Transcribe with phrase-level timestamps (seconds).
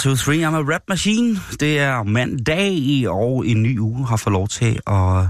[0.00, 1.40] Two, three, I'm a rap machine.
[1.60, 5.26] Det er mandag, og en ny uge har fået lov til at,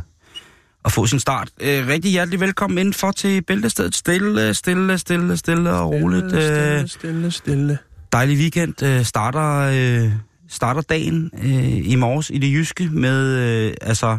[0.84, 1.48] at få sin start.
[1.60, 3.94] Øh, rigtig hjertelig velkommen indenfor til Bæltestedet.
[3.94, 6.26] Stille, stille, stille, stille og roligt.
[6.28, 7.78] Stille, Øh, stille, stille.
[8.12, 8.82] dejlig weekend.
[8.82, 9.70] Øh, starter,
[10.04, 10.12] øh,
[10.48, 14.18] starter dagen øh, i morges i det jyske med øh, altså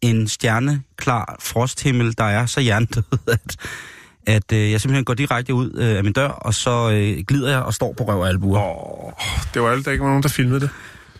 [0.00, 3.56] en stjerneklar frosthimmel, der er så jerndød, at,
[4.26, 7.50] at øh, jeg simpelthen går direkte ud øh, af min dør, og så øh, glider
[7.50, 8.60] jeg og står på røv og albuer.
[8.60, 9.12] Åh,
[9.54, 10.70] det var alt, der ikke var nogen, der filmede det.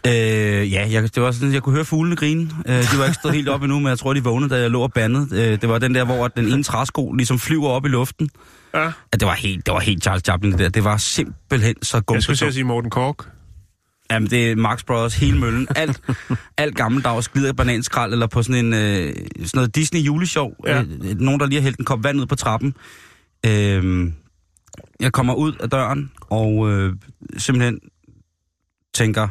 [0.06, 2.50] Øh, ja, jeg, det var sådan, jeg kunne høre fuglene grine.
[2.68, 4.70] Øh, de var ikke stået helt op endnu, men jeg tror, de vågnede, da jeg
[4.70, 5.28] lå og bandede.
[5.32, 8.30] Øh, det var den der, hvor den ene træsko ligesom flyver op i luften.
[8.74, 8.82] Ja.
[8.82, 10.68] Ja, det var helt, det var helt Charles Chaplin, det der.
[10.68, 13.28] Det var simpelthen så Jeg skulle at sige Morten Kork.
[14.14, 15.68] Jamen, det er Marx Brothers, hele møllen.
[15.76, 16.00] Alt,
[16.58, 20.50] alt gammeldags glider bananskrald, eller på sådan en øh, sådan noget Disney juleshow.
[20.66, 20.80] Ja.
[20.82, 22.74] Øh, nogen, der lige har hældt en kop vand ud på trappen.
[23.46, 24.12] Øh,
[25.00, 26.92] jeg kommer ud af døren, og øh,
[27.36, 27.78] simpelthen
[28.94, 29.28] tænker,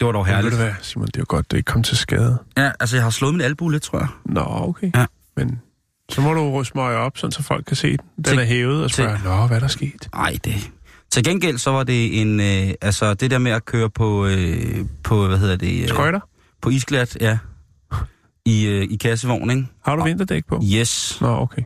[0.00, 0.52] det var dog Ja, ved herligt.
[0.52, 2.38] du hvad, Simon, det er jo godt, det ikke kom til skade.
[2.56, 4.08] Ja, altså jeg har slået min albu lidt, tror jeg.
[4.24, 4.90] Nå, okay.
[4.94, 5.06] Ja.
[5.36, 5.60] Men
[6.08, 7.98] så må du mig op, sådan, så folk kan se den.
[8.16, 10.08] Den Til- er hævet og spørger, nå, hvad er der sket?
[10.14, 10.70] Nej, det...
[11.14, 12.40] Til gengæld så var det en...
[12.40, 14.26] Øh, altså det der med at køre på...
[14.26, 15.82] Øh, på hvad hedder det?
[15.82, 16.20] Øh, Skøjter?
[16.62, 17.38] på isglat, ja.
[18.44, 19.66] I, øh, i kassevogn, ikke?
[19.84, 20.62] Har du vinterdæk på?
[20.74, 21.18] Yes.
[21.20, 21.62] Nå, okay.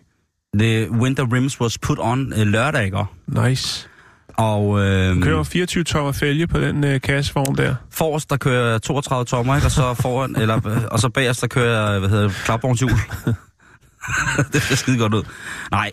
[0.59, 3.05] The winter rims was put on øh, lørdag, ikke?
[3.27, 3.89] Nice.
[4.28, 7.75] Og øh, Du kører 24 tommer fælge på den øh, kassevogn der.
[7.91, 9.67] forrest, der kører jeg 32 tommer, ikke?
[9.67, 12.91] Og så foran, eller, øh, og så bagerst, der kører hvad hedder det, klapvognshjul.
[14.53, 15.23] det ser skide godt ud.
[15.71, 15.93] Nej.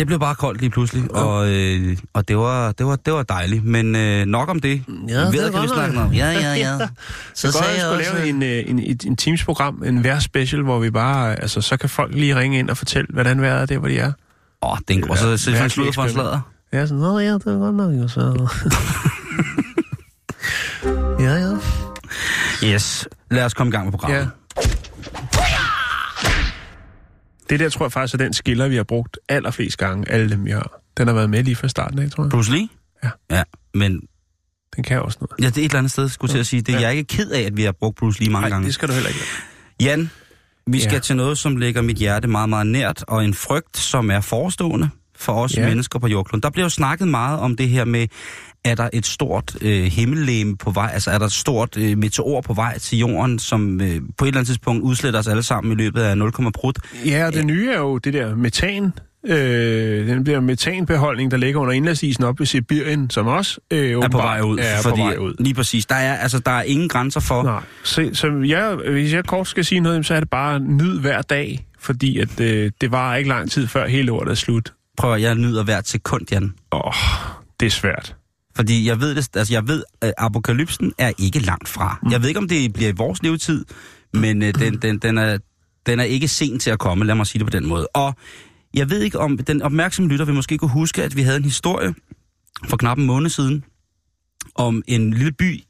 [0.00, 3.22] Det blev bare koldt lige pludselig, og, øh, og det, var, det, var, det var
[3.22, 3.64] dejligt.
[3.64, 4.82] Men øh, nok om det.
[5.08, 6.12] Ja, det Ved, er kan vi snakke om.
[6.12, 6.78] Ja, ja, ja.
[6.78, 6.86] Så
[7.34, 10.18] Så godt, sagde jeg skulle også, lave en, øh, en, en, en Teams-program, en vejr
[10.18, 13.62] special, hvor vi bare, altså, så kan folk lige ringe ind og fortælle, hvordan vejret
[13.62, 14.12] er der, hvor de er.
[14.62, 16.40] Åh, oh, det er en, og så Ja, så han slutter for en slader.
[16.72, 18.48] Ja, sådan, nå ja, det er godt nok, jo, så...
[21.24, 21.56] ja, ja.
[22.64, 23.08] Yes.
[23.30, 24.18] Lad os komme i gang med programmet.
[24.20, 24.26] Ja.
[27.50, 30.44] Det der tror jeg faktisk er den skiller, vi har brugt allerflest gange, alle dem
[30.44, 30.80] vi har.
[30.98, 32.30] Den har været med lige fra starten af, tror jeg.
[32.30, 32.68] Bruce Lee?
[33.04, 33.10] Ja.
[33.30, 33.42] Ja,
[33.74, 34.00] men
[34.76, 35.44] Den kan også noget.
[35.44, 36.62] ja, det er et eller andet sted, skulle jeg til at sige.
[36.62, 36.80] Det er Ja.
[36.80, 38.66] jeg er ikke ked af, at vi har brugt Bruce Lee mange Nej, gange.
[38.66, 39.20] det skal du heller ikke.
[39.82, 40.10] Jan,
[40.66, 40.98] vi skal Ja.
[40.98, 44.90] til noget, som ligger mit hjerte meget, meget nært, og en frygt, som er forestående
[45.16, 45.68] for os Ja.
[45.68, 46.42] mennesker på jordkloden.
[46.42, 48.06] Der bliver jo snakket meget om det her med,
[48.64, 52.40] er der et stort øh, himmellegeme på vej, altså er der et stort øh, meteor
[52.40, 55.72] på vej til jorden, som øh, på et eller andet tidspunkt udsletter os alle sammen
[55.72, 56.78] i løbet af 0, prut.
[57.06, 58.92] Ja, og det nye er jo det der metan.
[59.26, 64.08] Øh, den der metanbeholdning, der ligger under indlandsisen op ved Sibirien, som også øh, er
[64.08, 64.58] på vej ud.
[64.58, 65.34] Er fordi, på vej ud.
[65.38, 65.86] Lige præcis.
[65.86, 67.42] Der er, altså, der er ingen grænser for...
[67.42, 71.00] Nej, så, så jeg, hvis jeg kort skal sige noget, så er det bare nyd
[71.00, 74.72] hver dag, fordi at, øh, det var ikke lang tid før hele året er slut.
[74.96, 76.54] Prøv at jeg nyder hvert sekund, Jan.
[76.72, 76.94] Åh, oh,
[77.60, 78.16] det er svært.
[78.60, 81.98] Fordi jeg ved, det, altså jeg ved, at apokalypsen er ikke langt fra.
[82.02, 82.10] Mm.
[82.10, 83.64] Jeg ved ikke, om det bliver i vores levetid,
[84.12, 85.38] men øh, den, den, den, er,
[85.86, 87.86] den er ikke sen til at komme, lad mig sige det på den måde.
[87.86, 88.14] Og
[88.74, 91.44] jeg ved ikke, om den opmærksomme lytter vil måske kunne huske, at vi havde en
[91.44, 91.94] historie
[92.68, 93.64] for knap en måned siden,
[94.54, 95.60] om en lille by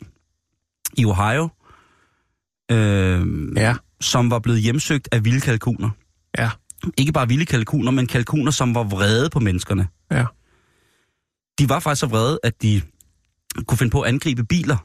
[0.98, 1.48] i Ohio,
[2.70, 3.74] øh, Ja.
[4.00, 5.90] som var blevet hjemsøgt af vilde kalkuner.
[6.38, 6.50] Ja.
[6.98, 9.88] Ikke bare vilde kalkuner, men kalkuner, som var vrede på menneskerne.
[10.10, 10.24] Ja.
[11.60, 12.82] De var faktisk så vrede, at de
[13.66, 14.76] kunne finde på at angribe biler.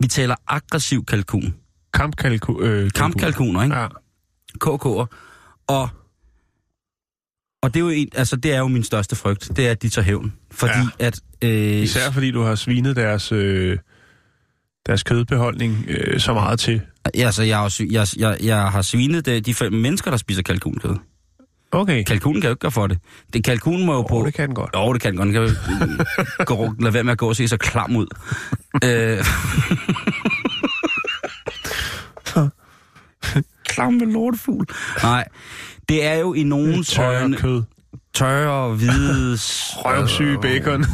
[0.00, 1.54] Vi taler aggressiv kalkun.
[1.94, 3.76] Kampkalku, øh, Kampkalkuner, ikke?
[3.76, 3.86] Ja.
[4.64, 5.06] KK'er.
[5.68, 5.88] Og,
[7.62, 9.82] og det, er jo en, altså, det er jo min største frygt, det er, at
[9.82, 10.32] de tager hævn.
[10.50, 11.06] Fordi Ja.
[11.06, 11.20] at...
[11.44, 13.78] Øh, Især fordi du har svinet deres, øh,
[14.86, 16.80] deres kødbeholdning øh, så meget til.
[17.14, 20.42] Ja, altså, jeg, har, jeg, jeg, jeg har svinet de, de fem mennesker, der spiser
[20.42, 20.96] kalkunkød.
[21.74, 22.02] Okay.
[22.04, 22.98] Kalkunen kan jo ikke gøre for det.
[23.32, 24.22] det kalkunen må jo Oh, på...
[24.26, 24.70] det kan den godt.
[24.74, 25.26] Jo, det kan den godt.
[25.26, 28.06] Den kan jo gå, lade være med at gå og se så klam ud.
[28.84, 29.24] øh,
[33.64, 34.66] klam med lortefugl.
[35.02, 35.24] Nej,
[35.88, 36.42] det er jo i
[36.84, 37.36] Tørre øjne...
[37.36, 37.62] kød.
[38.14, 39.32] tørre, hvide...
[39.84, 40.84] Røvsyge bacon.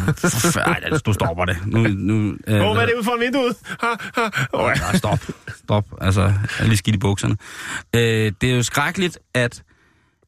[0.67, 1.57] Ej, du stopper det.
[1.67, 3.57] Nu, nu, øh, Åh, oh, hvad er det ude for vinduet?
[3.81, 4.29] Ha, ha.
[4.53, 5.19] Oh, Nej, stop.
[5.65, 5.85] Stop.
[6.01, 7.37] Altså, jeg er lige skidt i bukserne.
[7.97, 9.63] Øh, det er jo skrækkeligt, at,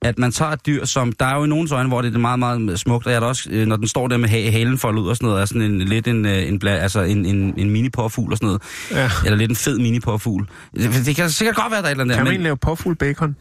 [0.02, 1.12] at man tager et dyr, som...
[1.12, 3.26] Der er jo i nogens øjne, hvor det er meget, meget smukt, og jeg er
[3.26, 5.44] også, øh, når den står der med ha- halen foldet ud og sådan noget, er
[5.44, 8.62] sådan en, lidt en, øh, en, altså en, en, en mini og sådan noget.
[8.90, 9.10] Ja.
[9.24, 12.04] Eller lidt en fed mini det, det kan sikkert godt være, der er et eller
[12.04, 13.36] andet Kan man ikke lave påfugl bacon?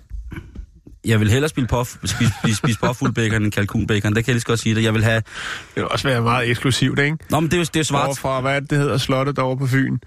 [1.06, 4.15] jeg vil hellere spille puff, spise, spise, spise påfuglbacon end kalkunbacon.
[4.15, 4.83] Det kan jeg lige så godt sige det.
[4.83, 5.15] Jeg vil have...
[5.15, 7.17] Det vil også være meget eksklusivt, ikke?
[7.29, 8.06] Nå, men det er jo det er svart.
[8.06, 9.97] Over fra, hvad er det, det hedder, slottet derovre på Fyn.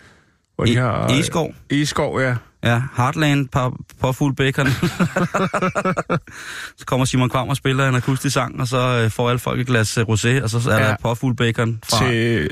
[0.56, 1.08] Hvor de E- har...
[1.08, 1.54] Egeskov.
[1.70, 2.36] Egeskov, ja.
[2.64, 4.66] Ja, Heartland på, påfugl bacon.
[6.78, 9.60] så kommer Simon Kvam og spiller en akustisk sang, og så øh, får alle folk
[9.60, 10.88] et glas øh, rosé, og så er Ja.
[10.88, 12.08] der påfugl bacon fra...
[12.10, 12.50] Til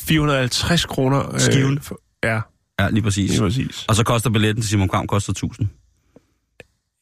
[0.00, 1.34] 450 kroner.
[1.34, 1.80] øh, Skiven.
[1.80, 2.40] for- Ja,
[2.80, 3.30] Ja, lige præcis.
[3.30, 3.84] lige præcis.
[3.88, 5.68] Og så koster billetten til Simon Kvam koster 1000.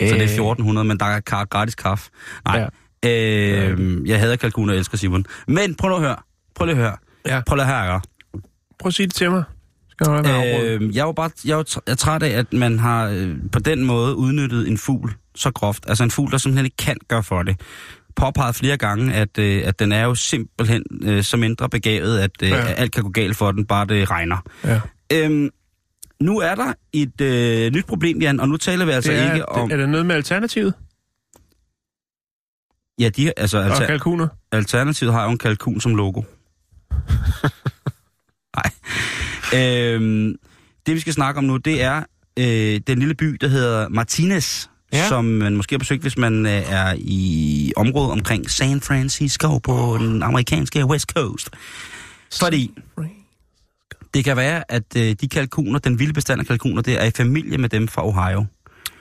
[0.03, 2.11] Så det er 1400, men der er gratis kaffe.
[2.45, 2.71] Nej,
[3.05, 3.11] ja.
[3.11, 5.25] øh, jeg hader kalkun og elsker Simon.
[5.49, 6.17] Men prøv nu at høre.
[6.55, 6.97] Prøv lige at høre.
[7.27, 7.41] Ja.
[7.47, 8.01] Prøv lige at høre.
[8.79, 9.45] Prøv at sige det til mig.
[10.03, 10.83] Skal afbrudt?
[10.83, 13.59] Øh, jeg jo bare jeg tr- jeg er træt af, at man har øh, på
[13.59, 15.85] den måde udnyttet en fugl så groft.
[15.89, 17.61] Altså en fugl, der simpelthen ikke kan gøre for det.
[18.17, 22.31] Påpeget flere gange, at, øh, at den er jo simpelthen øh, så mindre begavet, at,
[22.43, 22.71] øh, Ja.
[22.71, 24.37] at alt kan gå galt for den, bare det regner.
[24.65, 24.81] Ja.
[25.13, 25.51] Øhm,
[26.21, 29.33] nu er der et øh, nyt problem, Jan, og nu taler vi altså det er,
[29.35, 29.71] ikke om...
[29.71, 30.75] Er det noget med alternativet?
[32.99, 34.29] Ja, de, altså, Og alter, kalkuner?
[34.53, 36.23] Alternativet har jo en kalkun som logo.
[38.57, 38.71] Nej.
[39.61, 40.35] Øhm,
[40.87, 42.03] det vi skal snakke om nu, det er
[42.39, 45.09] øh, den lille by, der hedder Martinez, ja.
[45.09, 49.97] Som man måske har besøgt, hvis man øh, er i området omkring San Francisco på
[50.01, 51.51] den amerikanske West Coast.
[52.41, 52.71] Fordi
[54.15, 57.11] det kan være, at øh, de kalkuner, den vilde bestand af kalkuner, det er i
[57.11, 58.47] familie med dem fra Ohio.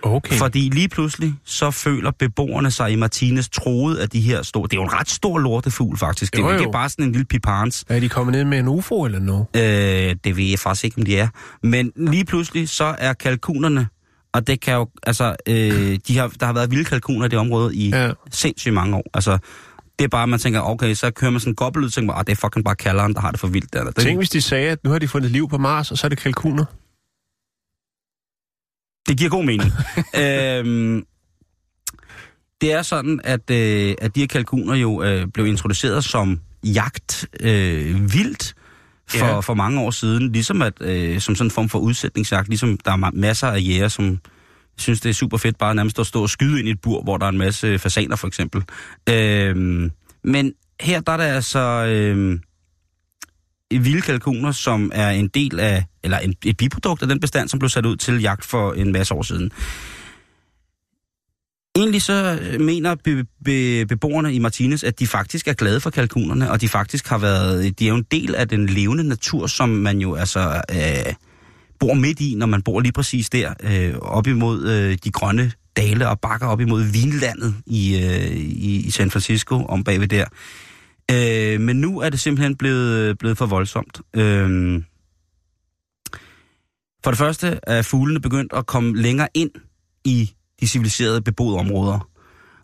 [0.05, 0.35] Okay.
[0.35, 4.63] Fordi lige pludselig, så føler beboerne sig i Martinez troet af de her store...
[4.63, 6.33] Det er jo en ret stor lortefugl, faktisk.
[6.33, 7.85] Det er Jo, jo ikke bare sådan en lille piparens.
[7.89, 9.45] Er de kommet ned med en UFO eller noget?
[9.55, 11.27] Øh, det ved jeg faktisk ikke, om de er.
[11.63, 13.87] Men lige pludselig, så er kalkunerne...
[14.33, 14.87] Og det kan jo...
[15.03, 18.11] Altså, øh, de har, der har været vilde kalkuner i det område i ja.
[18.31, 19.03] Sindssygt mange år.
[19.13, 19.37] Altså,
[19.99, 22.13] det er bare, man tænker, okay, så kører man sådan en gobbel ud, og tænker,
[22.13, 23.73] ah, det er fucking bare kalderen, der har det for vildt.
[23.73, 23.91] Der.
[23.91, 26.09] Tænk, hvis de sagde, at nu har de fundet liv på Mars, og så er
[26.09, 26.65] det kalkuner.
[29.09, 29.71] Det giver god mening.
[30.21, 31.05] øhm,
[32.61, 37.27] det er sådan, at, øh, at de her kalkuner jo øh, blev introduceret som jagt
[37.39, 38.53] øh, vildt
[39.09, 39.39] for, Ja.
[39.39, 40.31] for mange år siden.
[40.31, 42.47] Ligesom at, øh, som sådan en form for udsætningsjagt.
[42.49, 44.19] Ligesom der er ma- masser af jæger, som
[44.77, 47.01] synes, det er super fedt bare nærmest at stå og skyde ind i et bur,
[47.03, 48.63] hvor der er en masse fasaner for eksempel.
[49.09, 49.91] Øhm,
[50.23, 52.39] men her der er der altså øh,
[53.79, 57.59] vilde kalkuner, som er en del af, eller en, et biprodukt af den bestand, som
[57.59, 59.51] blev sat ud til jagt for en masse år siden.
[61.75, 65.89] Egentlig så øh, mener be, be, beboerne i Martinez, at de faktisk er glade for
[65.89, 69.47] kalkunerne, og de faktisk har været, de er jo en del af den levende natur,
[69.47, 71.13] som man jo altså øh,
[71.79, 75.51] bor midt i, når man bor lige præcis der, øh, op imod øh, de grønne
[75.77, 80.25] dale og bakker op imod vinlandet i, øh, i, i San Francisco, om bagved der.
[81.11, 84.01] Øh, men nu er det simpelthen blevet, blevet for voldsomt.
[84.13, 84.81] Øh,
[87.03, 89.51] for det første er fuglene begyndt at komme længere ind
[90.05, 92.07] i de civiliserede beboede områder.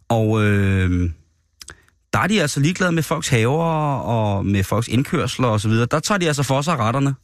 [0.09, 1.09] Og øh,
[2.13, 3.63] der er de altså ligeglade med folks haver
[3.96, 5.72] og med folks indkørsler osv.
[5.72, 7.15] Der tager de altså for sig retterne.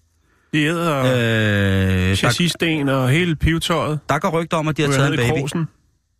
[0.54, 4.00] De æder Øh, chassissten og hele pivetøjet.
[4.10, 5.40] der går rygter om, at de har taget en baby.
[5.40, 5.68] Krosen.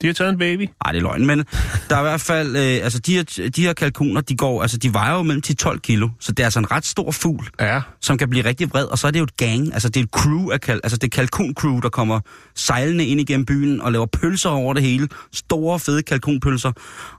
[0.02, 0.62] De har taget en baby.
[0.62, 1.46] Nej, det er løgn, men
[1.90, 4.78] der er i hvert fald, øh, altså de her, de her kalkuner, de går, altså
[4.78, 7.82] de vejer jo mellem 10-12 kilo, så det er altså en ret stor fugl, Ja.
[8.02, 10.04] som kan blive rigtig vred, og så er det jo et gang, altså det er
[10.04, 12.20] et crew af kal, altså det er kalkun-crew, der kommer
[12.56, 16.72] sejlende ind igennem byen og laver pølser over det hele, store fede kalkunpølser,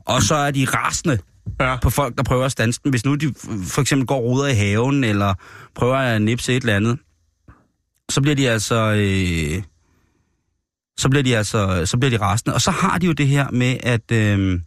[0.07, 1.19] og så er de rasende
[1.61, 1.77] Ja.
[1.83, 2.91] på folk, der prøver at stanse den.
[2.91, 3.35] Hvis nu de
[3.69, 5.35] for eksempel går ruder i haven, eller
[5.75, 6.99] prøver at nipse et eller andet,
[8.11, 8.75] så bliver de altså...
[8.97, 9.63] Øh,
[10.99, 12.55] så bliver de altså så bliver de rasende.
[12.55, 14.61] Og så har de jo det her med, at, øh,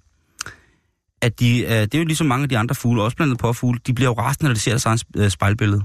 [1.22, 3.42] at de, øh, det er jo ligesom mange af de andre fugle, også blandt andet
[3.42, 5.84] påfugle, de bliver jo rasende, når de ser deres egen øh, spejlbillede.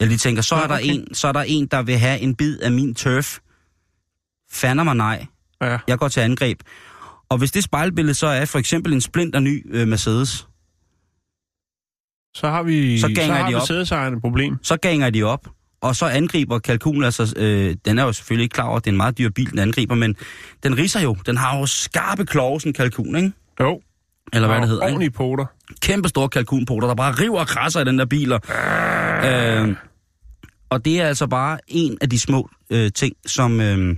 [0.00, 0.84] Eller de tænker, så er, Ja, der okay.
[0.94, 3.38] en, så er der en, der vil have en bid af min turf.
[4.50, 5.26] Fander mig nej.
[5.60, 5.78] Ja.
[5.88, 6.58] Jeg går til angreb.
[7.28, 10.48] Og hvis det spejlbillede så er for eksempel en splinter ny øh, Mercedes,
[12.34, 14.12] Så har vi, Så så ganger har de op.
[14.14, 14.56] et problem.
[14.62, 15.48] så ganger de op,
[15.80, 18.90] og så angriber kalkunen, altså, øh, den er jo selvfølgelig ikke klar over, at det
[18.90, 20.16] er en meget dyr bil, den angriber, men
[20.62, 21.16] den riser jo.
[21.26, 23.32] Den har jo skarpe kloge, sådan en kalkun, ikke?
[23.60, 23.80] Jo.
[24.32, 25.10] Eller hvad det hedder, ikke?
[25.10, 25.46] Poter.
[25.80, 28.38] Kæmpe store kalkunpoter, der bare river og krasser i den der biler.
[29.24, 29.76] Øh,
[30.70, 33.96] og det er altså bare en af de små øh, ting, som, øh,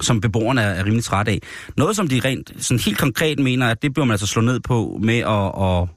[0.00, 1.40] som beboerne er, er rimelig trætte af.
[1.76, 4.60] Noget, som de rent sådan helt konkret mener, at det bliver man altså slået ned
[4.60, 5.88] på med at, at,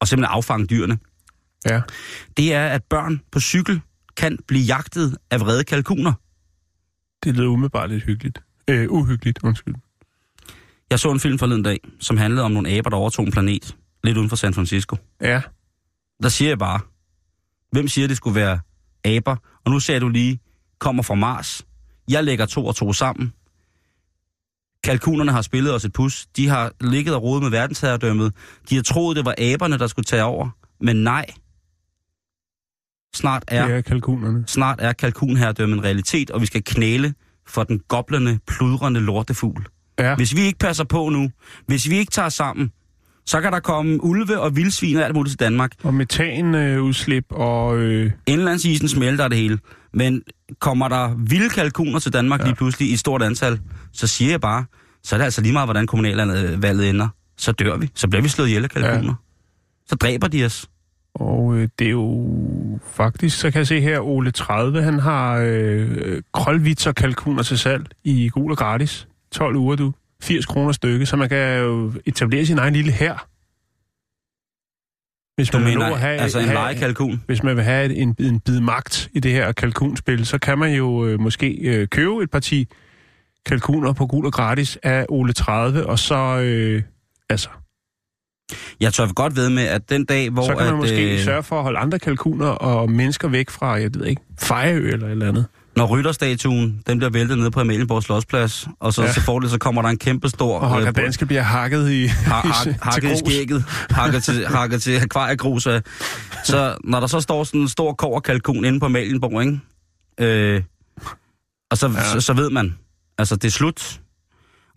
[0.00, 0.98] at simpelthen affange dyrene.
[1.66, 1.80] Ja.
[2.36, 3.80] Det er, at børn på cykel
[4.20, 6.12] kan blive jagtet af vrede kalkuner.
[7.24, 8.42] Det lyder umiddelbart lidt hyggeligt.
[8.68, 9.74] Øh, uhyggeligt, undskyld.
[10.90, 13.76] Jeg så en film forleden dag, som handlede om nogle aber, der overtog en planet,
[14.04, 14.96] lidt uden for San Francisco.
[15.20, 15.42] Ja.
[16.22, 16.80] Der siger jeg bare,
[17.72, 18.60] hvem siger, det skulle være
[19.04, 19.36] aber?
[19.64, 20.40] Og nu sagde du lige,
[20.78, 21.66] kommer fra Mars.
[22.08, 23.32] Jeg lægger to og to sammen.
[24.84, 26.26] Kalkunerne har spillet os et pus.
[26.36, 28.34] De har ligget og rodet med verdensherredømmet.
[28.70, 30.48] De har troet, det var aberne, der skulle tage over.
[30.80, 31.26] Men nej.
[33.16, 34.44] Snart er, Det er kalkunerne.
[34.46, 37.14] snart er kalkunherredømmet en realitet, og vi skal knæle
[37.46, 39.66] for den goblende, pludrende lortefugl.
[39.98, 40.14] Ja.
[40.14, 41.30] Hvis vi ikke passer på nu,
[41.66, 42.70] hvis vi ikke tager sammen,
[43.26, 45.72] så kan der komme ulve og vildsvin og alt muligt til Danmark.
[45.82, 47.78] Og metanudslip og...
[47.78, 49.58] Øh, Indlandsisen smelter det hele.
[49.94, 50.22] Men
[50.60, 52.44] kommer der vilde kalkuner til Danmark ja.
[52.44, 53.60] lige pludselig i et stort antal,
[53.92, 54.64] så siger jeg bare,
[55.02, 57.08] så er det altså lige meget, hvordan kommunalvalget ender.
[57.38, 57.90] Så dør vi.
[57.94, 59.04] Så bliver vi slået ihjel af kalkuner.
[59.04, 59.14] Ja.
[59.86, 60.66] Så dræber de os.
[61.20, 62.28] Og øh, det er jo
[62.92, 67.58] faktisk, så kan jeg se her, Ole 30, han har øh, krølvits og kalkuner til
[67.58, 69.08] salg i gul og gratis.
[69.32, 69.92] 12 uger, du.
[70.22, 73.26] 80 kroner stykke, så man kan jo etablere sin egen lille her.
[75.36, 77.22] Hvis Du man vil mener at have, altså en have, legekalkun?
[77.26, 80.58] Hvis man vil have et- en, en bid magt i det her kalkunspil, så kan
[80.58, 82.68] man jo øh, måske øh, købe et parti
[83.46, 86.82] kalkuner på gul og gratis af Ole 30, og så, øh,
[87.30, 87.48] altså,
[88.80, 90.42] Jeg tør godt ved med, at den dag, hvor...
[90.42, 93.50] så kan man at, måske øh, sørge for at holde andre kalkuner og mennesker væk
[93.50, 95.46] fra, jeg ved ikke, Fejø eller et eller andet.
[95.76, 99.12] når rytterstatuen, den bliver væltet ned på Amalienborg Slottsplads, og så, Ja.
[99.12, 100.58] så, får det, så kommer der en kæmpe stor...
[100.58, 104.82] Og Holger øh, Danske bliver hakket i, har, til hakket i skægget, hakket til, hakket
[104.82, 105.62] til akvariegrus.
[106.44, 109.60] Så når der så står sådan en stor koverkalkun inde på Amalienborg, ikke?
[110.20, 110.62] Øh,
[111.70, 112.04] og så, ja.
[112.12, 112.74] så, så ved man,
[113.18, 113.99] altså det er slut.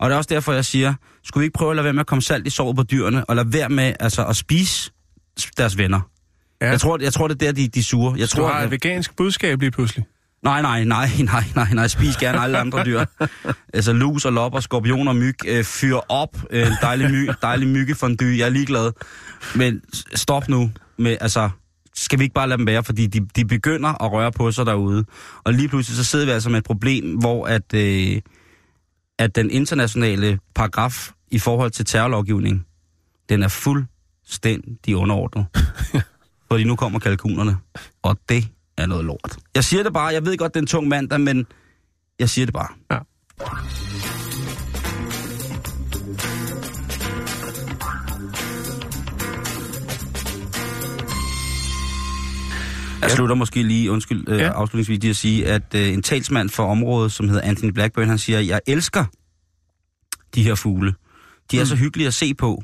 [0.04, 0.94] Og det er også derfor, jeg siger,
[1.24, 3.24] skulle vi ikke prøve at lade være med at komme salt i såret på dyrene,
[3.24, 4.92] og lade være med altså, at spise
[5.56, 6.00] deres venner?
[6.60, 6.70] Ja.
[6.70, 8.14] Jeg, tror, jeg tror, det er der, de, de sure.
[8.18, 10.04] Jeg Du tror, har et vegansk budskab lige pludselig.
[10.42, 13.04] Nej, nej, nej, nej, nej, nej, spis gerne alle andre dyr.
[13.74, 18.38] altså lus og lopper, skorpioner og myg, øh, fyr op, øh, dejlig, my, dejlig myggefondue,
[18.38, 18.92] jeg er ligeglad.
[19.54, 19.82] Men
[20.14, 21.50] stop nu med, altså,
[21.94, 24.66] skal vi ikke bare lade dem være, fordi de, de begynder at røre på sig
[24.66, 25.04] derude.
[25.44, 28.20] Og lige pludselig så sidder vi altså med et problem, hvor at, øh,
[29.18, 32.66] at den internationale paragraf i forhold til terrorlovgivning,
[33.28, 35.46] den er fuldstændig underordnet.
[36.48, 37.56] fordi nu kommer kalkunerne,
[38.02, 39.36] og det er noget lort.
[39.54, 41.46] Jeg siger det bare, jeg ved godt, det er en tung mandag, men
[42.18, 42.68] jeg siger det bare.
[42.90, 42.98] Ja.
[53.04, 54.44] Jeg slutter måske lige, undskyld, øh, Ja.
[54.44, 54.50] ja.
[54.52, 58.18] afslutningsvis lige at sige, at øh, en talsmand for området, som hedder Anthony Blackburn, han
[58.18, 59.04] siger, jeg elsker
[60.34, 60.94] de her fugle.
[61.50, 61.66] De er Mm.
[61.66, 62.62] så hyggelige at se på.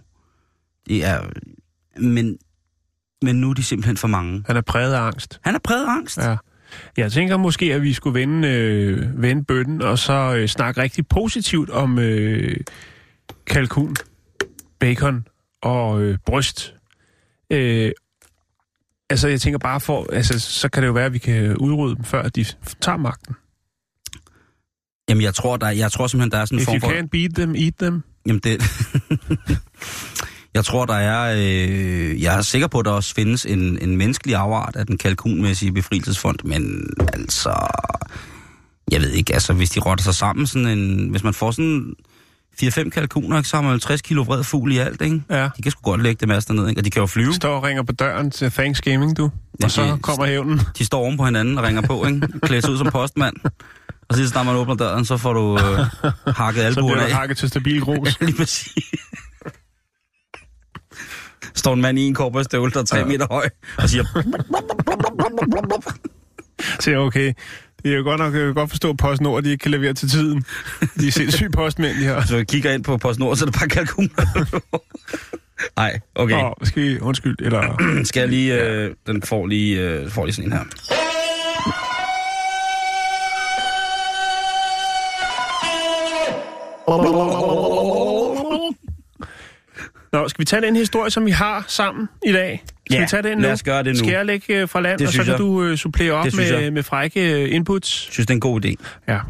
[0.88, 1.20] Det er,
[2.00, 2.38] men,
[3.22, 4.42] men nu er de simpelthen for mange.
[4.46, 5.40] Han er præget af angst.
[5.42, 6.18] Han er præget af angst.
[6.18, 6.36] Ja.
[6.96, 11.06] Jeg tænker måske, at vi skulle vende, øh, vende bøtten, og så øh, snakke rigtig
[11.06, 12.56] positivt om øh,
[13.46, 13.96] kalkun,
[14.78, 15.26] bacon
[15.62, 16.74] og øh, bryst.
[17.52, 17.92] Øh,
[19.10, 21.96] altså, jeg tænker bare for, altså, så kan det jo være, at vi kan udrydde
[21.96, 22.44] dem, før de
[22.80, 23.34] tager magten.
[25.08, 26.88] Jamen, jeg tror, der, jeg tror simpelthen, der er sådan en If form you for...
[26.88, 28.02] can't beat them, eat them.
[28.26, 28.62] Jamen, det...
[30.54, 31.34] jeg tror, der er...
[31.36, 34.98] Øh, jeg er sikker på, at der også findes en, en menneskelig afart af den
[34.98, 37.66] kalkunmæssige befrielsesfond, men altså...
[38.90, 41.08] Jeg ved ikke, altså, hvis de rotter sig sammen, sådan en...
[41.08, 41.94] Hvis man får sådan
[42.68, 45.22] 4-5 kalkuner, ikke, så har man 50 kilo vred fugl i alt, ikke?
[45.30, 45.48] Ja.
[45.56, 46.80] De kan sgu godt lægge det master ned, ikke?
[46.80, 47.34] Og de kan jo flyve.
[47.34, 49.30] Står og ringer på døren til Thanksgiving, du.
[49.60, 50.60] Ja, Og så det- kommer hævnen.
[50.78, 52.28] De står oven på hinanden og ringer på, ikke?
[52.42, 53.36] Klæder sig ud som postmand.
[54.08, 55.78] Og så snart man åbner døren, så får du øh,
[56.36, 57.08] hakket Så albuerne bliver af.
[57.08, 58.16] der hakket til stabil grus.
[58.20, 58.84] Lige præcis.
[61.54, 63.04] Står en mand i en korporstøvle, der er tre ja.
[63.04, 63.48] meter høj,
[63.78, 64.04] og siger...
[66.80, 67.32] Så okay,
[67.82, 69.70] det er jo godt nok jeg kan godt forstå, at PostNord at de ikke kan
[69.70, 70.44] levere til tiden.
[71.00, 72.24] De er sindssyge postmænd, de her.
[72.26, 74.08] Så jeg kigger ind på PostNord, så er det bare kalkuner.
[75.76, 76.44] Nej, okay.
[76.44, 77.76] Åh, skal vi, undskyld, eller...
[78.04, 78.62] Skal jeg lige...
[78.62, 80.64] Øh, den får lige, øh, får lige sådan en her.
[90.12, 92.64] Nå, skal vi tage den historie, som vi har sammen i dag?
[92.90, 93.42] Skal Ja, vi tage den nu?
[93.42, 93.98] lad os gøre det nu.
[93.98, 95.38] Skal jeg lægge øh, fra land, Det og så kan jeg.
[95.38, 96.72] du øh, supplere op Det med, jeg.
[96.72, 98.06] med frække øh, inputs?
[98.06, 98.74] Jeg synes, det er en god idé.
[99.08, 99.20] Ja.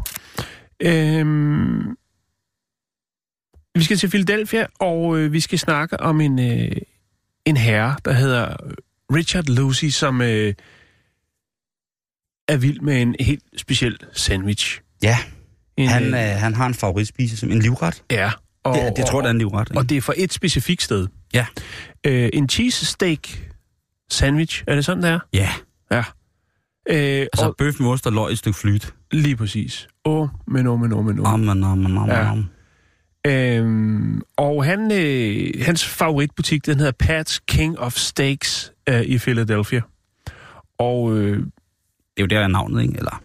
[0.83, 1.97] Øhm,
[3.75, 6.71] vi skal til Philadelphia, og øh, vi skal snakke om en, øh,
[7.45, 8.55] en herre, der hedder
[9.13, 10.53] Richard Lucy, som øh,
[12.47, 14.81] er vild med en helt speciel sandwich.
[15.03, 15.17] Ja.
[15.77, 18.03] En, Han, øh, øh, han har en favoritspise, som en livret.
[18.11, 18.31] Ja.
[18.63, 19.69] Og, Det, det tror jeg, det er en livret.
[19.69, 19.79] Ikke?
[19.79, 21.07] Og det er fra et specifikt sted.
[21.33, 21.45] Ja.
[22.03, 23.27] Øh, en cheese steak
[24.11, 25.19] sandwich, er det sådan, det er?
[25.33, 25.49] Ja,
[25.91, 26.03] Ja.
[26.89, 28.93] Øh, altså og, bøf med ost og løg i et stykke flyt.
[29.11, 29.87] lige præcis.
[30.05, 31.33] Åh, men åh, men åh, men åh.
[31.33, 32.31] Om, om, om, om, Ja.
[32.31, 32.45] om.
[33.27, 39.81] Øhm, og han, øh, hans favoritbutik, den hedder Pat's King of Steaks øh, i Philadelphia.
[40.79, 41.43] Og øh, Det
[42.17, 42.97] er jo der, er navnet, ikke?
[42.97, 43.21] Eller...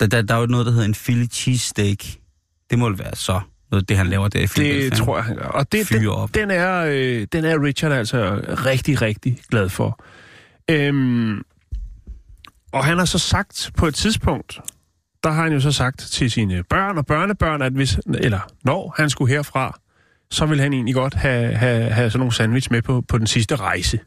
[0.00, 1.98] Der, der, der er jo noget, der hedder en Philly cheesesteak.
[2.70, 3.40] Det må vel være så
[3.72, 4.96] noget, det han laver der i det Philadelphia.
[5.04, 5.44] tror jeg, han gør.
[5.44, 6.34] Og det, den, op.
[6.34, 10.04] den, er, øh, den er Richard altså rigtig, rigtig glad for.
[10.70, 11.42] Øhm,
[12.72, 14.60] og han har så sagt på et tidspunkt,
[15.24, 18.94] der har han jo så sagt til sine børn og børnebørn, at hvis, eller når
[18.96, 19.78] han skulle herfra,
[20.30, 23.26] så vil han egentlig godt have, have, have sådan nogle sandwich med på, på den
[23.26, 23.98] sidste rejse.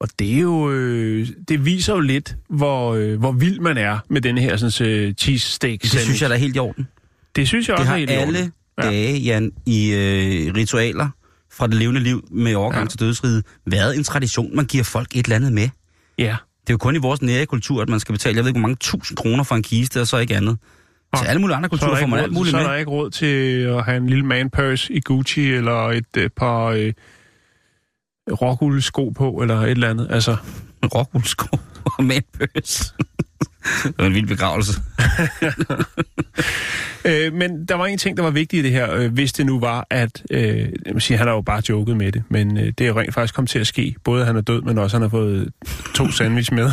[0.00, 3.98] Og det er jo, øh, det viser jo lidt, hvor, øh, hvor vild man er
[4.10, 6.04] med denne her sådan, øh, cheese steak Det sandwich.
[6.04, 6.88] synes jeg, der er helt i orden.
[7.36, 8.82] Det synes jeg Det også har er alle Ja.
[8.90, 11.08] dage, Jan, i øh, ritualer
[11.52, 12.84] fra det levende liv med overgang Ja.
[12.84, 12.88] ja.
[12.88, 15.68] til dødsriget, været en tradition, man giver folk et eller andet med.
[16.18, 16.36] Ja.
[16.60, 18.60] Det er jo kun i vores nære kultur, at man skal betale, jeg ved ikke,
[18.60, 20.58] hvor mange tusind kroner for en kiste, og så ikke andet.
[21.16, 21.28] Til Nå.
[21.28, 22.70] alle mulige andre Så er, kulturer får man ikke alt råd, muligt så er med.
[22.70, 26.30] der ikke råd til at have en lille man purse i Gucci, eller et øh,
[26.36, 26.92] par øh,
[28.42, 30.06] rockuld-sko på, eller et eller andet.
[30.10, 30.36] Altså,
[30.94, 32.22] Rockwoolsko og med en
[32.54, 32.94] pøs.
[33.84, 34.72] Det var en vild begravelse.
[37.08, 39.46] øh, men der var en ting, der var vigtig i det her, øh, hvis det
[39.46, 42.58] nu var, at, øh, jeg vil sige, han har jo bare joket med det, men
[42.58, 43.94] øh, det er jo rent faktisk kommet til at ske.
[44.04, 45.52] Både at han er død, men også at han har fået
[45.94, 46.70] to sandwich med.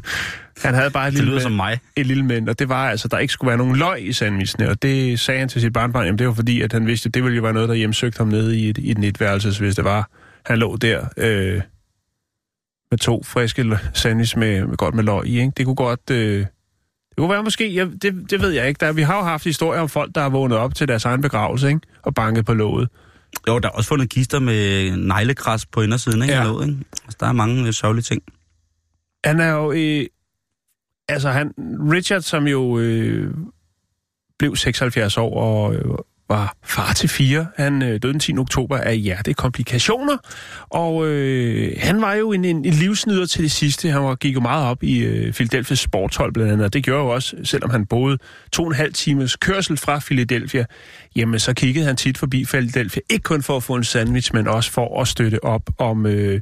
[0.64, 1.78] han havde bare et lille, som mig.
[1.96, 4.68] et lille men, og det var altså, der ikke skulle være nogen løg i sandwichene,
[4.68, 7.14] og det sagde han til sit barnbarn, jamen det var fordi, at han vidste, at
[7.14, 9.74] det ville jo være noget, der hjemsøgte ham nede i et, i et netværelse, hvis
[9.74, 10.10] det var,
[10.46, 11.60] han lå der øh,
[12.92, 15.52] med to friske sandwich med, med godt med løg i, ikke?
[15.56, 16.10] Det kunne godt...
[16.10, 16.38] Øh,
[17.08, 18.78] det kunne være måske, jeg, det, det ved jeg ikke.
[18.78, 21.22] Der, vi har jo haft historier om folk, der har vågnet op til deres egen
[21.22, 21.80] begravelse, ikke?
[22.02, 22.88] Og banket på låget.
[23.48, 26.34] Jo, der er også fundet kister med neglekras på indersiden, ikke?
[26.34, 26.40] Ja.
[26.40, 26.46] Ja.
[26.46, 26.80] Noget, ikke?
[27.04, 28.22] Altså, der er mange øh, sørgelige ting.
[29.24, 29.72] Han er jo...
[29.72, 30.06] Øh,
[31.08, 31.52] altså, han,
[31.92, 33.34] Richard, som jo øh,
[34.38, 35.84] blev 76 år og øh,
[36.32, 38.36] var far til fire, han øh, døde den 10.
[38.38, 40.16] oktober af hjertekomplikationer.
[40.70, 43.88] Og øh, han var jo en, en, en livsnyder til det sidste.
[43.90, 47.02] Han var, gik jo meget op i øh, Philadelphia's sporthold blandt andet, og det gjorde
[47.02, 48.18] jo også, selvom han boede
[48.52, 50.64] to og en halv times kørsel fra Philadelphia,
[51.16, 54.48] jamen så kiggede han tit forbi Philadelphia, ikke kun for at få en sandwich, men
[54.48, 56.40] også for at støtte op om, øh,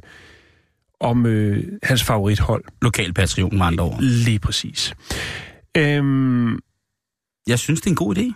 [0.99, 2.63] om øh, hans favorithold.
[2.81, 4.01] Lokalpatrioten med andre ord.
[4.01, 4.93] Lige præcis.
[5.77, 6.51] Øhm,
[7.47, 8.33] Jeg synes, det er en god idé.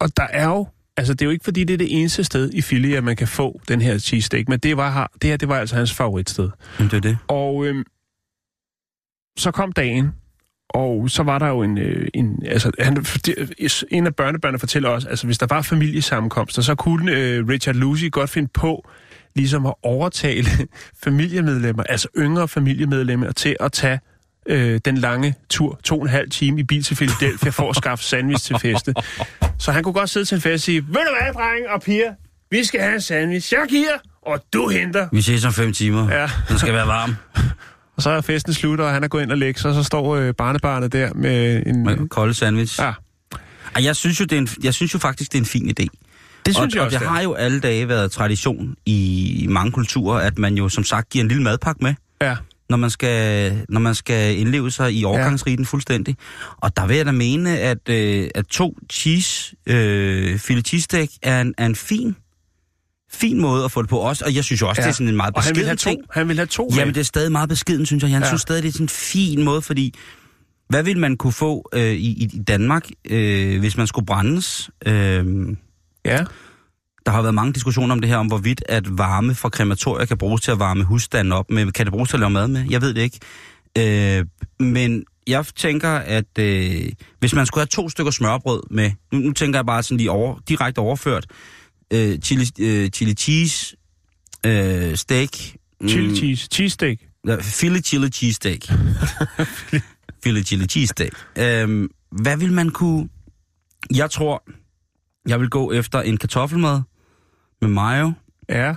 [0.00, 0.66] og der er jo,
[0.98, 3.16] altså det er jo ikke fordi, det er det eneste sted i Philly, at man
[3.16, 6.50] kan få den her cheesesteak, men det, var, det her, det var altså hans favoritsted.
[6.78, 7.18] Men det er det.
[7.28, 7.84] Og øhm,
[9.38, 10.12] så kom dagen,
[10.68, 13.04] og så var der jo en, øh, en altså han,
[13.90, 18.04] en af børnebørnene fortæller også, altså hvis der var familiesammenkomster, så kunne øh, Richard Lucy
[18.12, 18.88] godt finde på
[19.36, 20.48] ligesom at overtale
[21.04, 24.00] familiemedlemmer, altså yngre familiemedlemmer, til at tage
[24.48, 27.76] øh, den lange tur, to og en halv time i bil til Philadelphia for at
[27.82, 28.94] skaffe sandwich til feste.
[29.58, 31.82] Så han kunne godt sidde til en fest og sige, ved du hvad, drenge og
[31.82, 32.12] piger,
[32.50, 33.52] vi skal have en sandwich.
[33.52, 35.08] Jeg giver, og du henter.
[35.12, 36.12] Vi ses om fem timer.
[36.12, 36.30] Ja.
[36.48, 37.14] Den skal være varm.
[37.96, 39.82] Og så er festen slut, og han er gået ind og lægge sig, og så
[39.82, 41.82] står øh, barnebarnet der med en...
[41.84, 42.80] Med kolde sandwich.
[42.80, 42.92] Ja,
[43.76, 45.68] Ej, jeg synes jo, det er en, jeg synes jo faktisk, det er en fin
[45.70, 45.86] idé.
[46.46, 47.10] det synes og, jeg og også, det det er.
[47.12, 51.22] har jo alle dage været tradition i mange kulturer, at man jo som sagt giver
[51.22, 52.36] en lille madpakke med, Ja,
[52.70, 55.68] når man skal, når man skal indleve sig i overgangsriten ja.
[55.68, 56.16] fuldstændig.
[56.56, 61.40] Og der vil jeg da mene, at, øh, at to cheese, øh, filet cheesesteak er
[61.40, 62.16] en, er en fin,
[63.12, 64.24] fin måde at få det på også.
[64.24, 64.86] Og jeg synes jo også, ja.
[64.86, 66.00] det er sådan en meget og han vil have beskeden to.
[66.02, 66.10] ting.
[66.14, 68.10] Han vil have to Jamen, det er stadig meget beskeden, synes jeg.
[68.10, 68.26] Jeg Ja.
[68.26, 69.94] synes stadig, det er sådan en fin måde, fordi
[70.68, 74.70] hvad vil man kunne få øh, i, i Danmark, øh, hvis man skulle brændes?
[74.86, 75.26] Øh,
[76.04, 76.24] Ja,
[77.08, 80.18] der har været mange diskussioner om det her, om hvorvidt at varme fra krematorier kan
[80.18, 81.72] bruges til at varme husstanden op med.
[81.72, 82.66] Kan det bruges til at lave mad med?
[82.70, 83.18] Jeg ved det ikke.
[83.78, 84.26] Øh,
[84.60, 89.32] men jeg tænker, at øh, hvis man skulle have to stykker smørbrød med, nu, nu
[89.32, 91.26] tænker jeg bare sådan lige over, direkte overført,
[91.92, 93.76] øh, chili, øh, chili cheese,
[94.46, 95.32] øh, steak,
[95.88, 96.96] chili cheese, cheese steak.
[97.58, 98.60] Philly chili cheesesteak.
[100.22, 101.12] Philly chili cheesesteak.
[101.38, 103.08] Øhm, hvad vil man kunne...
[103.94, 104.42] Jeg tror,
[105.28, 106.80] jeg vil gå efter en kartoffelmad
[107.62, 108.12] med mayo
[108.48, 108.74] Ja.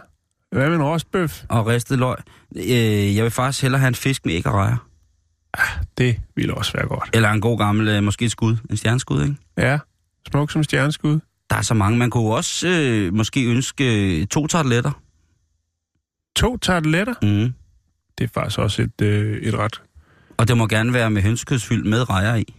[0.52, 1.44] Hvad med en rostbøf?
[1.50, 2.16] og ristet løg.
[2.56, 4.88] Øh, jeg vil faktisk hellere have en fisk med æg og rejer.
[5.98, 7.10] Det ville også være godt.
[7.14, 8.58] Eller en god gammel, øh, måske et skud.
[8.70, 9.36] En stjerneskud, ikke?
[9.58, 9.80] Ja,
[10.32, 11.20] smuk som stjerneskud.
[11.50, 11.98] Der er så mange.
[11.98, 14.92] Man kunne også øh, måske ønske øh, to tarteletter.
[16.36, 17.14] To tarteletter.
[17.22, 17.54] Mm.
[18.18, 19.82] Det er faktisk også et, øh, et ret...
[20.38, 22.54] Og det må gerne være med hønsekødsfyld med rejer i.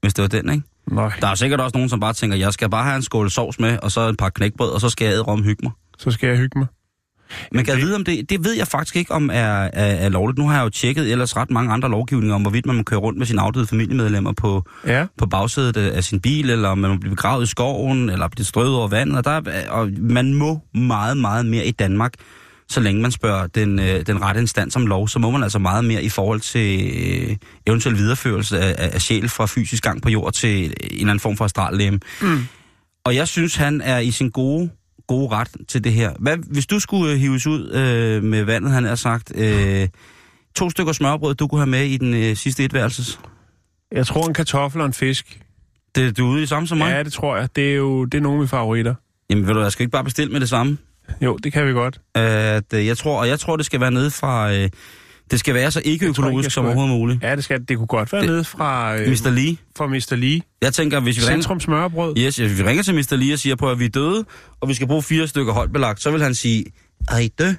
[0.00, 0.66] Hvis det var den, ikke?
[0.90, 3.30] Nej, Der er sikkert også nogen, som bare tænker, jeg skal bare have en skål
[3.30, 5.72] sovs med, og så et par knækbrød, og så skal jeg æde hygge mig.
[5.98, 6.66] så skal jeg hygge mig.
[7.52, 8.30] Men kan jeg det- vide om det?
[8.30, 10.38] Det ved jeg faktisk ikke, om er, er, er lovligt.
[10.38, 12.98] Nu har jeg jo tjekket ellers ret mange andre lovgivninger om, hvorvidt man må køre
[13.00, 16.90] rundt med sine afdøde familiemedlemmer på, Ja, på bagsædet af sin bil, eller om man
[16.90, 19.16] må blive begravet i skoven, eller blive strøget over vandet.
[19.18, 22.12] Og, der, er- og man må meget, meget mere i Danmark,
[22.68, 25.58] så længe man spørger den, øh, den rette instans om lov, så må man altså
[25.58, 26.92] meget mere i forhold til
[27.30, 31.20] øh, eventuel videreførelse af, af, sjæl fra fysisk gang på jord til en eller anden
[31.20, 32.00] form for astrallæme.
[32.22, 32.46] Mm.
[33.04, 34.70] Og jeg synes, han er i sin gode,
[35.06, 36.12] gode ret til det her.
[36.18, 39.88] Hvad, hvis du skulle øh, hives ud øh, med vandet, han har sagt, øh,
[40.56, 43.20] to stykker smørbrød, du kunne have med i den øh, sidste etværelses.
[43.92, 45.40] jeg tror en kartoffel og en fisk.
[45.94, 46.90] Det, du er ude i samme som mig?
[46.90, 47.48] Ja, det tror jeg.
[47.56, 48.94] Det er jo det er nogle af mine favoritter.
[49.30, 50.78] Jamen ved du, jeg skal ikke bare bestille med det samme.
[51.20, 52.00] Jo, det kan vi godt.
[52.14, 54.52] At, øh, jeg tror, og jeg tror, det skal være nede fra...
[54.54, 54.70] Øh,
[55.30, 57.22] det skal være så ikke økologisk som overhovedet muligt.
[57.22, 59.30] Ja, det, skal, det kunne godt være Det- nede fra, øh, Mr.
[59.30, 59.56] Lee.
[59.76, 60.14] fra Mr.
[60.16, 60.40] Lee.
[60.62, 62.14] Jeg tænker, hvis vi ringer, Centrum smørbrød.
[62.18, 63.16] yes, hvis vi ringer til Mr.
[63.16, 64.24] Lee og siger på, at vi er døde,
[64.60, 66.64] og vi skal bruge fire stykker højtbelagt, så vil han sige,
[67.10, 67.54] er I død?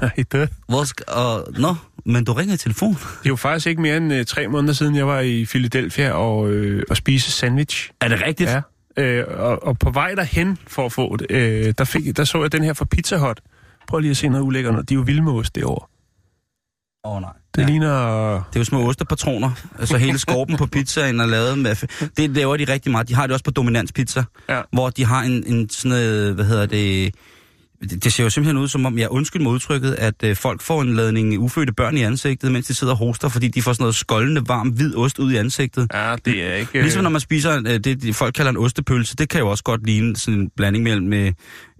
[0.00, 0.48] Nej, det.
[0.68, 1.04] Hvor skal...
[1.08, 1.74] Og, nå,
[2.06, 2.92] men du ringer i telefon.
[2.92, 6.10] Det er jo faktisk ikke mere end øh, tre måneder siden, jeg var i Philadelphia
[6.10, 7.90] og, øh, og spise sandwich.
[8.00, 8.50] Er det rigtigt?
[8.50, 8.60] Ja.
[8.96, 12.42] Øh, og, og på vej derhen for at få det, øh, der, fik, der så
[12.42, 13.40] jeg den her fra Pizza Hut.
[13.88, 14.72] Prøv lige at se noget ulækkert.
[14.72, 14.88] noget.
[14.88, 15.90] De er jo vilde med ost det år.
[17.06, 17.30] Åh oh, nej.
[17.54, 17.66] Det Ja.
[17.66, 17.68] ja.
[17.68, 18.32] ligner...
[18.34, 19.50] Det er jo små ostepatroner.
[19.78, 21.76] Altså hele skorpen på pizzaen er lavet med...
[22.16, 23.08] Det laver de rigtig meget.
[23.08, 24.24] De har det også på Dominans Pizza.
[24.48, 24.60] Ja.
[24.72, 27.14] Hvor de har en, en sådan noget, hvad hedder det...
[27.84, 30.82] Det ser jo simpelthen ud som om, jeg undskyld mig udtrykket, at øh, folk får
[30.82, 33.82] en ladning ufødte børn i ansigtet, mens de sidder og hoster, fordi de får sådan
[33.82, 35.90] noget skoldende, varm, hvid ost ud i ansigtet.
[35.94, 36.78] Ja, det er ikke...
[36.78, 36.82] Øh.
[36.82, 39.86] Ligesom når man spiser øh, det, folk kalder en ostepølse, det kan jo også godt
[39.86, 41.32] ligne sådan en blanding mellem med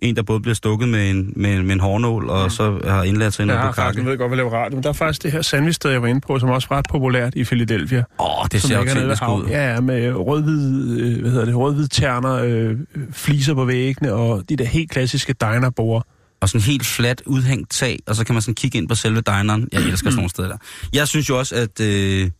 [0.05, 3.35] en, der både bliver stukket med en, med, med en hårnål, og så har indladt
[3.35, 4.01] sig ind jeg på har faktisk, kakke.
[4.01, 6.09] jeg ved godt, hvad laver radio, men der er faktisk det her sandwichsted, jeg var
[6.09, 7.99] inde på, som også er ret populært i Philadelphia.
[7.99, 9.47] Åh, oh, det ser jo teknisk ud.
[9.49, 12.77] Ja, ja, med rødhvid, øh, hvad hedder det, rødhvid terner, øh,
[13.13, 16.07] fliser på væggene, og de der helt klassiske dinerbord.
[16.41, 19.21] og sådan helt fladt udhængt tag, og så kan man sådan kigge ind på selve
[19.21, 19.69] dineren.
[19.73, 20.57] Jeg elsker sådan nogle steder der.
[20.93, 22.31] Jeg synes jo også, at øh,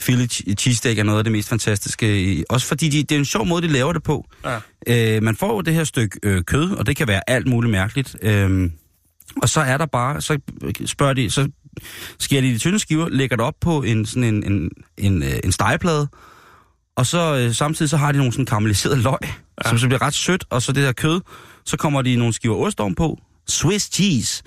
[0.00, 2.44] Philly che- cheesesteak er noget af det mest fantastiske.
[2.48, 4.26] Også fordi de, det er en sjov måde, de laver det på.
[4.44, 4.58] Ja.
[5.16, 7.70] Øh, man får jo det her stykke øh, kød, og det kan være alt muligt
[7.70, 8.16] mærkeligt.
[8.22, 8.70] Øh,
[9.42, 10.38] og så er der bare, så
[10.86, 11.48] spørger de, så
[12.18, 15.38] skærer de de tynde skiver, lægger det op på en, sådan en, en, en, øh,
[15.44, 16.08] en stegeplade,
[16.96, 19.68] og så øh, samtidig så har de nogle sådan karamelliseret løg, ja.
[19.68, 21.20] som så bliver ret sødt, og så det her kød,
[21.64, 24.42] så kommer de nogle skiver ost på, Swiss cheese,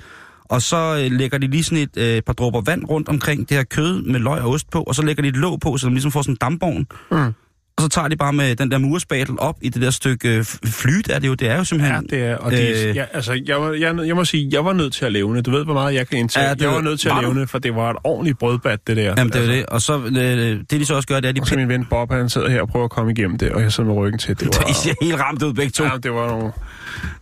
[0.50, 3.58] og så øh, lægger de lige sådan et øh, par dråber vand rundt omkring det
[3.58, 5.88] her kød med løg og ost på, og så lægger de et låg på, så
[5.88, 6.88] de ligesom får sådan en dampvogn.
[7.12, 7.34] Mm.
[7.80, 10.46] Og så tager de bare med den der murspatel op i det der stykke øh,
[10.66, 12.08] flyt, er det jo, det er jo Ja, simpelthen...
[12.10, 12.96] det er, og det, Øh.
[12.96, 15.42] ja, altså, jeg, var, jeg, jeg må sige, jeg var nødt til at levne.
[15.42, 16.44] Du ved, hvor meget jeg kan indtage.
[16.44, 18.40] Ja, Ja, det jeg var- nødt til var at levne, for det var et ordentligt
[18.40, 19.04] brødbat, det der.
[19.04, 19.52] Jamen, det er altså.
[19.54, 19.66] det.
[19.66, 21.86] Og så, øh, det de så også gør, det er, de Og så min ven
[21.86, 24.20] Bob, han sidder her og prøver at komme igennem det, og jeg sidder med ryggen
[24.20, 24.40] til.
[24.40, 25.84] Det var, I ser helt ramt ud begge to.
[25.84, 26.52] ja, det var nogle...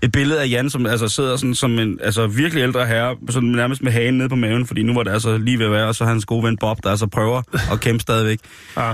[0.01, 3.49] Et billede af Jan, som altså sidder sådan som en altså, virkelig ældre herre, sådan
[3.49, 5.87] nærmest med hagen nede på maven, fordi nu var det altså lige ved at være,
[5.87, 7.41] og så hans gode ven Bob, der altså prøver
[7.71, 8.39] at kæmpe stadigvæk.
[8.77, 8.93] Ja,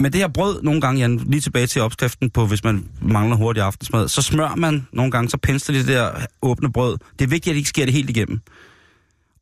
[0.00, 3.36] men det her brød, nogle gange, Jan, lige tilbage til opskriften på, hvis man mangler
[3.36, 6.10] hurtig aftensmad, så smør man nogle gange, så pensler det der
[6.42, 6.98] åbne brød.
[7.18, 8.40] Det er vigtigt, at det ikke sker det helt igennem.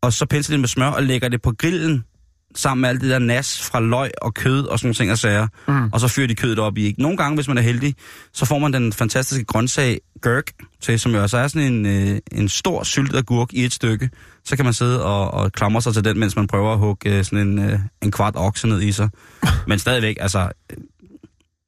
[0.00, 2.04] Og så pensler det med smør og lægger det på grillen,
[2.54, 5.18] sammen med alt det der nas fra løg og kød og sådan nogle ting og
[5.18, 5.46] sager.
[5.68, 5.88] Mm.
[5.92, 6.94] Og så fyrer de kødet op i.
[6.98, 7.94] Nogle gange, hvis man er heldig,
[8.32, 12.18] så får man den fantastiske grøntsag gurk til, som jo også er sådan en, øh,
[12.32, 14.10] en stor syltet agurk i et stykke.
[14.44, 17.10] Så kan man sidde og, og klamre sig til den, mens man prøver at hugge
[17.10, 19.08] øh, sådan en, øh, en kvart okse ned i sig.
[19.68, 20.48] Men stadigvæk, altså,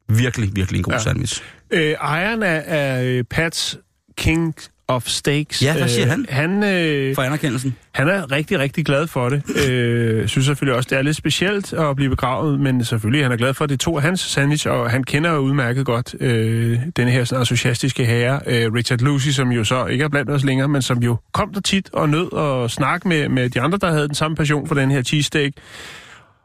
[0.09, 0.99] virkelig, virkelig en god ja.
[0.99, 1.43] Sandwich.
[1.71, 3.79] Øh, ejeren af, af Pats
[4.17, 4.55] King
[4.89, 5.63] of Steaks.
[5.63, 6.27] Ja, hvad siger øh, han?
[6.29, 7.77] Han, øh, For anerkendelsen.
[7.93, 9.43] han er rigtig, rigtig glad for det.
[9.69, 13.37] Øh, synes selvfølgelig også, det er lidt specielt at blive begravet, men selvfølgelig han er
[13.37, 17.09] glad for, at det to hans sandwich, og han kender jo udmærket godt øh, den
[17.09, 20.69] her sådan, entusiastiske herre, øh, Richard Lucy, som jo så ikke er blandt os længere,
[20.69, 23.91] men som jo kom der tit og nød og snakke med, med de andre, der
[23.91, 25.53] havde den samme passion for den her cheesesteak.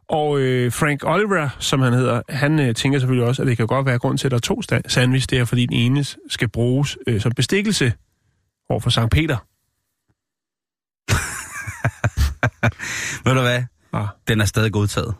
[0.09, 3.67] Og øh, Frank Oliver, som han hedder, han øh, tænker selvfølgelig også, at det kan
[3.67, 5.27] godt være grund til, at der er to sandwich.
[5.29, 7.93] Det er, fordi den ene skal bruges øh, som bestikkelse
[8.69, 9.37] over for Sankt Peter.
[13.25, 13.63] Ved du hvad?
[13.93, 15.15] Ah, Den er stadig godtaget.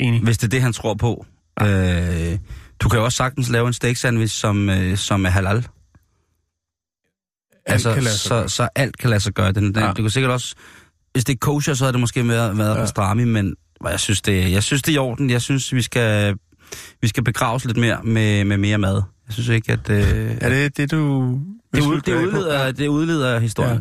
[0.00, 0.22] enig.
[0.22, 1.26] Hvis det er det, han tror på.
[1.62, 2.38] Øh,
[2.80, 5.56] du kan jo også sagtens lave en steak sandwich, som, øh, som er halal.
[7.66, 9.52] Alt altså, så, så alt kan lade sig gøre.
[9.52, 9.86] Den, den, Ja.
[9.86, 9.92] ja.
[9.92, 10.54] Du kan sikkert også...
[11.12, 12.74] Hvis det er kosher, så havde det måske været, været Ja.
[12.74, 12.80] ja.
[12.80, 15.30] pastrami, men jeg synes, det, jeg synes, det er i orden.
[15.30, 16.36] Jeg synes, vi skal,
[17.00, 19.02] vi skal begraves lidt mere med, med mere mad.
[19.26, 19.90] Jeg synes ikke, at...
[19.90, 21.38] Øh, er det det, du...
[21.74, 23.72] Det, ud, det, udleder, det udleder historien.
[23.72, 23.80] Ja.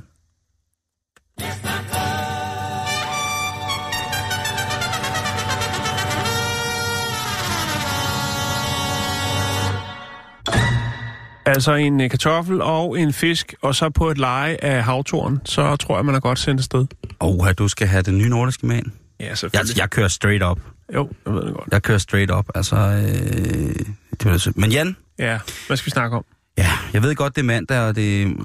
[11.45, 15.75] Altså en øh, kartoffel og en fisk, og så på et leje af havtoren, så
[15.75, 16.85] tror jeg, man er godt sendt afsted.
[17.21, 18.91] Åh, du skal have den nye nordiske man.
[19.19, 19.75] Ja, selvfølgelig.
[19.75, 20.59] Jeg, jeg kører straight op.
[20.93, 21.67] Jo, jeg ved det godt.
[21.71, 22.75] Jeg kører straight op, altså...
[22.75, 23.75] Øh,
[24.19, 24.51] det var.
[24.59, 26.25] Men Jan, Ja, hvad skal vi snakke om?
[26.57, 28.37] ja, jeg ved godt, det er mandag, og det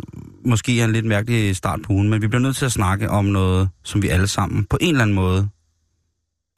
[0.45, 3.11] måske er en lidt mærkelig start på ugen, men vi bliver nødt til at snakke
[3.11, 5.49] om noget, som vi alle sammen på en eller anden måde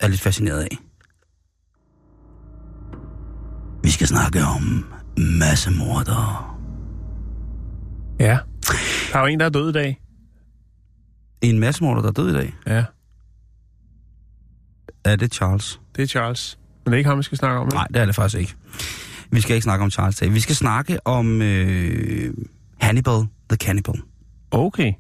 [0.01, 0.79] er lidt fascineret af.
[3.83, 4.85] Vi skal snakke om
[5.17, 6.57] massemorder.
[8.21, 8.39] Ja.
[9.13, 10.01] Der er jo en, der er død i dag.
[11.41, 12.55] En massemorder, der er død i dag.
[12.67, 12.85] Ja,
[15.05, 15.81] Er det Charles?
[15.97, 16.59] det er Charles.
[16.85, 17.67] Men det er ikke ham, vi skal snakke om.
[17.67, 17.75] ikke?
[17.77, 18.55] Nej, det er det faktisk ikke.
[19.33, 20.29] Vi skal ikke snakke om Charles Day.
[20.29, 22.35] Vi skal snakke om øh,
[22.81, 23.95] Hannibal the Cannibal.
[24.51, 24.93] Okay.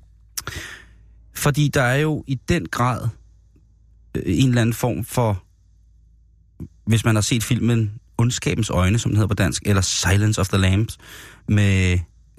[1.35, 3.09] Fordi der er jo i den grad
[4.17, 5.43] øh, en eller anden form for,
[6.87, 10.49] hvis man har set filmen Ondskabens Øjne, som den hedder på dansk, eller Silence of
[10.49, 10.99] the Lambs,
[11.49, 11.99] med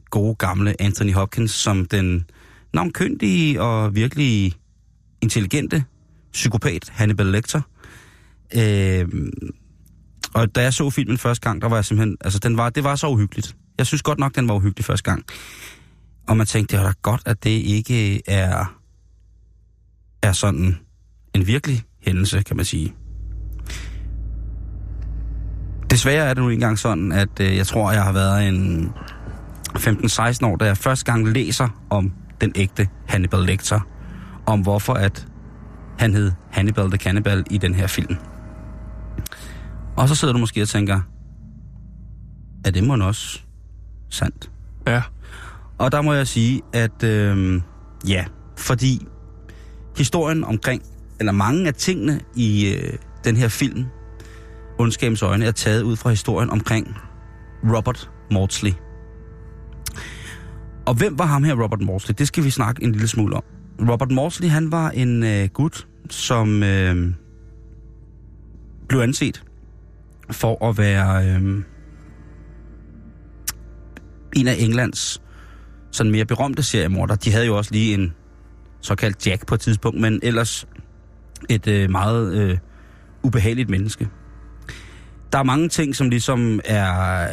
[0.10, 2.25] gode gamle Anthony Hopkins som den
[2.73, 4.54] navnkyndige og virkelig
[5.21, 5.84] intelligente
[6.34, 7.62] psykopat Hannibal Lecter.
[8.56, 9.08] Øh,
[10.34, 12.84] og da jeg så filmen første gang, der var jeg simpelthen, altså den var, det
[12.84, 13.56] var så uhyggeligt.
[13.78, 15.24] Jeg synes godt nok, den var uhyggelig første gang.
[16.28, 18.78] Og man tænkte, det var da godt, at det ikke er,
[20.22, 20.78] er sådan
[21.34, 22.94] en virkelig hændelse, kan man sige.
[25.89, 28.89] Desværre er det nu engang sådan, at øh, jeg tror, jeg har været en
[29.78, 33.80] 15-16 år, da jeg første gang læser om den ægte Hannibal Lecter.
[34.46, 35.28] Om hvorfor at
[36.00, 38.17] han hed Hannibal the Cannibal i den her film.
[39.97, 41.01] Og så sidder du måske og tænker,
[42.65, 43.39] er det må også
[44.10, 44.51] sandt?
[44.88, 45.01] Ja.
[45.77, 47.62] Og der må jeg sige, at øh,
[48.08, 48.25] ja,
[48.58, 49.08] fordi
[49.97, 50.84] historien omkring,
[51.19, 53.86] eller mange af tingene i øh, den her film,
[54.80, 56.97] Ondskabens Øjne, er taget ud fra historien omkring
[57.63, 58.71] Robert Maudsley.
[60.86, 62.15] Og hvem var ham her, Robert Maudsley?
[62.17, 63.43] Det skal vi snakke en lille smule om.
[63.89, 67.13] Robert Maudsley, han var en øh, gut, som øh,
[68.88, 69.43] blev anset
[70.32, 71.63] for at være øh,
[74.36, 75.22] en af Englands
[75.91, 77.15] sådan mere berømte seriemorder.
[77.15, 78.13] De havde jo også lige en
[78.82, 80.67] såkaldt Jack på et tidspunkt, men ellers
[81.50, 82.58] et øh, meget øh,
[83.24, 84.10] ubehageligt menneske.
[85.32, 86.84] Der er mange ting, som ligesom er,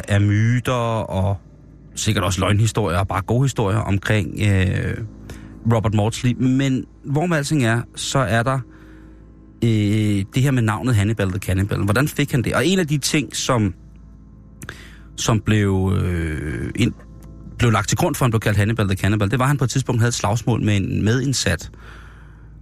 [0.07, 1.37] er myter og
[1.95, 4.97] sikkert også løgnhistorier og bare gode historier omkring øh,
[5.73, 6.33] Robert Maudsley.
[6.33, 8.59] Men hvor med alting er, så er der
[9.63, 11.79] øh, det her med navnet Hannibal the Cannibal.
[11.83, 12.53] Hvordan fik han det?
[12.53, 13.73] Og en af de ting, som,
[15.15, 16.93] som blev, øh, ind,
[17.57, 19.49] blev lagt til grund for, at han blev kaldt Hannibal the Cannibal, det var, at
[19.49, 21.71] han på et tidspunkt havde et slagsmål med en medindsat.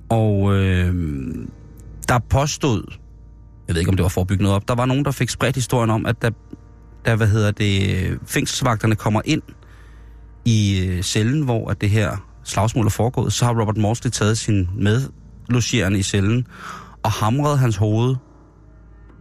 [0.09, 0.95] Og øh,
[2.07, 2.83] der påstod,
[3.67, 5.11] jeg ved ikke, om det var for at bygge noget op, der var nogen, der
[5.11, 6.29] fik spredt historien om, at der,
[7.05, 9.41] der hvad hedder det, fængselsvagterne kommer ind
[10.45, 14.37] i øh, cellen, hvor at det her slagsmål er foregået, så har Robert Morsley taget
[14.37, 16.47] sin medlogerende i cellen
[17.03, 18.15] og hamret hans hoved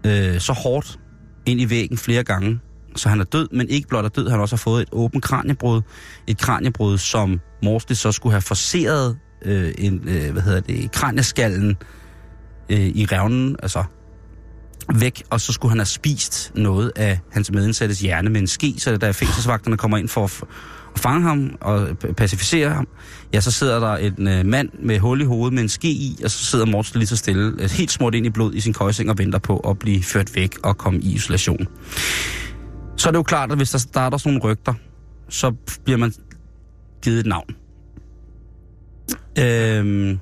[0.07, 0.99] øh, så hårdt
[1.47, 2.61] ind i væggen flere gange,
[2.97, 5.25] så han er død, men ikke blot er død, han også har fået et åbent
[5.25, 5.83] kraniebrud.
[6.27, 11.77] Et kraniebrud, som Morsley så skulle have forseret øh, en, øh, hvad hedder det, kranieskallen
[12.71, 13.85] øh, i revnen, altså
[14.95, 18.75] væk, og så skulle han have spist noget af hans medindsattes hjerne med en ske,
[18.79, 20.43] så da fængselsvagterne kommer ind for at
[20.99, 22.89] fange ham og pacificere ham,
[23.33, 26.21] ja, så sidder der en øh, mand med hul i hovedet med en ske i,
[26.25, 28.73] og så sidder Morten lige så stille, øh, helt smurt ind i blod i sin
[28.73, 31.67] køjseng og venter på at blive ført væk og komme i isolation.
[32.97, 34.75] Så er det jo klart, at hvis der starter sådan nogle rygter,
[35.29, 35.53] så
[35.85, 36.13] bliver man
[37.03, 37.55] givet et navn.
[39.39, 40.19] Øhm,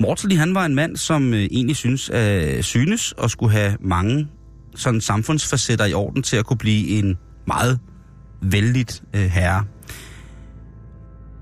[0.00, 4.28] Mortley, han var en mand, som øh, egentlig synes, øh, synes og skulle have mange
[4.74, 7.80] sådan samfundsfacetter i orden til at kunne blive en meget
[8.42, 9.64] vældigt øh, herre.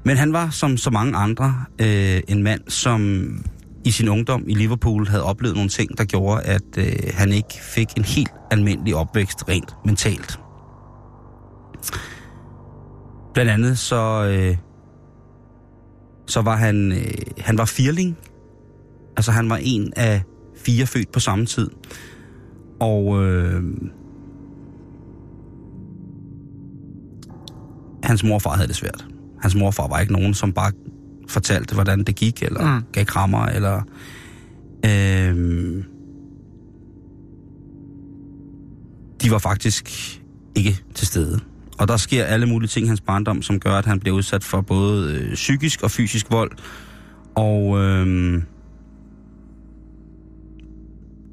[0.05, 3.29] Men han var, som så mange andre, øh, en mand, som
[3.85, 7.55] i sin ungdom i Liverpool havde oplevet nogle ting, der gjorde, at øh, han ikke
[7.63, 10.41] fik en helt almindelig opvækst rent mentalt.
[13.35, 14.57] Blandt andet så, øh,
[16.27, 18.17] så var han, øh, han var firling.
[19.17, 20.23] Altså han var en af
[20.57, 21.71] fire født på samme tid.
[22.81, 23.63] Og øh,
[28.11, 29.07] hans morfar havde det svært.
[29.43, 30.73] Hans morfar var ikke nogen, som bare
[31.29, 32.85] fortalte, hvordan det gik, eller mm.
[32.93, 33.83] gav krammer, eller...
[34.87, 35.85] Øh,
[39.23, 39.91] de var faktisk
[40.55, 41.41] ikke til stede.
[41.79, 44.45] Og der sker alle mulige ting i hans barndom, som gør, at han bliver udsat
[44.45, 46.51] for både øh, psykisk og fysisk vold.
[47.35, 48.43] Og øh,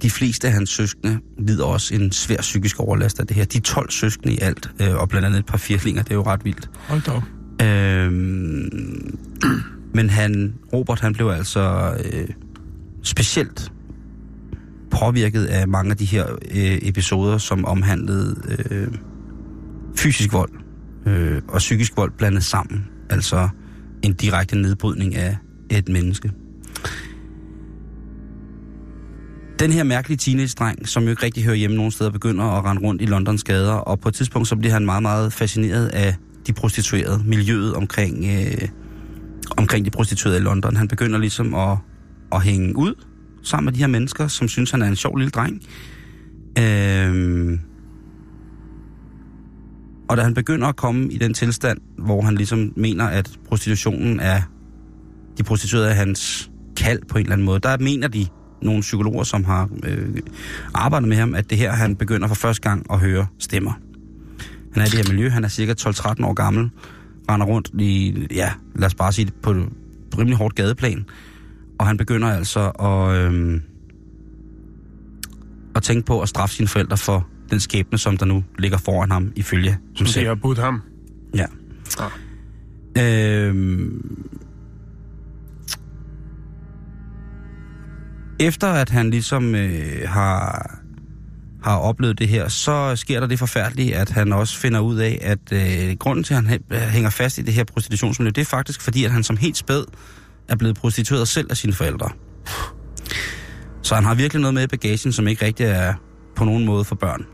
[0.01, 3.45] de fleste af hans søskende lider også en svær psykisk overlast af det her.
[3.45, 6.15] De er 12 søskende i alt, øh, og blandt andet et par firlinger, det er
[6.15, 6.69] jo ret vildt.
[6.87, 7.23] Hold da op.
[7.61, 9.17] Øhm,
[9.97, 12.27] men han, Robert, han blev altså øh,
[13.03, 13.71] specielt
[14.91, 18.35] påvirket af mange af de her øh, episoder, som omhandlede
[18.69, 18.87] øh,
[19.97, 20.51] fysisk vold
[21.07, 22.87] øh, og psykisk vold blandet sammen.
[23.09, 23.49] Altså
[24.03, 25.37] en direkte nedbrydning af
[25.69, 26.31] et menneske.
[29.59, 32.81] Den her mærkelige teenage-dreng, som jo ikke rigtig hører hjemme nogen steder, begynder at rende
[32.81, 36.15] rundt i Londons gader, og på et tidspunkt så bliver han meget, meget fascineret af
[36.47, 38.67] de prostituerede, miljøet omkring, øh,
[39.57, 40.75] omkring de prostituerede i London.
[40.75, 41.77] Han begynder ligesom at,
[42.31, 42.93] at hænge ud
[43.43, 45.61] sammen med de her mennesker, som synes, han er en sjov lille dreng.
[46.59, 47.59] Øh,
[50.09, 54.19] og da han begynder at komme i den tilstand, hvor han ligesom mener, at prostitutionen
[54.19, 54.41] er
[55.37, 58.27] de prostituerede er hans kald på en eller anden måde, der mener de
[58.61, 60.15] nogle psykologer, som har øh,
[60.73, 63.71] arbejdet med ham, at det her, han begynder for første gang at høre stemmer.
[64.73, 66.69] Han er i det her miljø, han er cirka 12-13 år gammel,
[67.31, 69.67] render rundt i, ja, lad os bare sige det, på et
[70.17, 71.05] rimelig hårdt gadeplan,
[71.79, 73.61] og han begynder altså at, øh,
[75.75, 79.11] at tænke på at straffe sine forældre for den skæbne, som der nu ligger foran
[79.11, 80.27] ham, ifølge Som de selv.
[80.27, 80.81] har budt ham.
[81.35, 81.45] Ja.
[82.99, 84.27] Øhm,
[88.39, 90.71] efter at han ligesom øh, har,
[91.63, 95.19] har oplevet det her, så sker der det forfærdelige, at han også finder ud af,
[95.21, 98.45] at øh, grunden til, at han hæ- hænger fast i det her prostitutionsmiljø, det er
[98.45, 99.83] faktisk fordi, at han som helt spæd
[100.47, 102.09] er blevet prostitueret selv af sine forældre.
[103.81, 105.93] Så han har virkelig noget med i bagagen, som ikke rigtig er
[106.35, 107.25] på nogen måde for børn.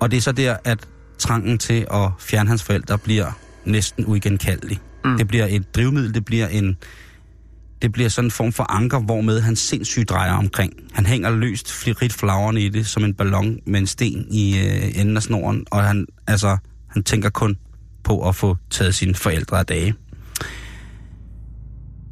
[0.00, 0.78] Og det er så der, at
[1.18, 4.80] trangen til at fjerne hans forældre bliver næsten uigenkaldelig.
[5.04, 5.18] Mm.
[5.18, 6.76] Det bliver et drivmiddel, det bliver en
[7.84, 10.72] det bliver sådan en form for anker, hvormed han sindssygt drejer omkring.
[10.92, 15.00] Han hænger løst frit flagrende i det, som en ballon med en sten i øh,
[15.00, 16.56] enden af snoren, og han, altså,
[16.90, 17.56] han tænker kun
[18.04, 19.94] på at få taget sine forældre af dage.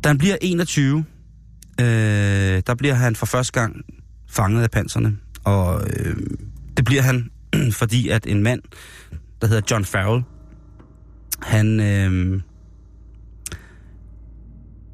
[0.04, 1.04] Da han bliver 21,
[1.80, 1.86] øh,
[2.66, 3.76] der bliver han for første gang
[4.28, 6.16] fanget af panserne, og øh,
[6.76, 7.30] det bliver han,
[7.80, 8.62] fordi at en mand,
[9.40, 10.22] der hedder John Farrell,
[11.42, 12.40] han, øh,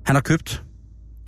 [0.06, 0.64] han har købt,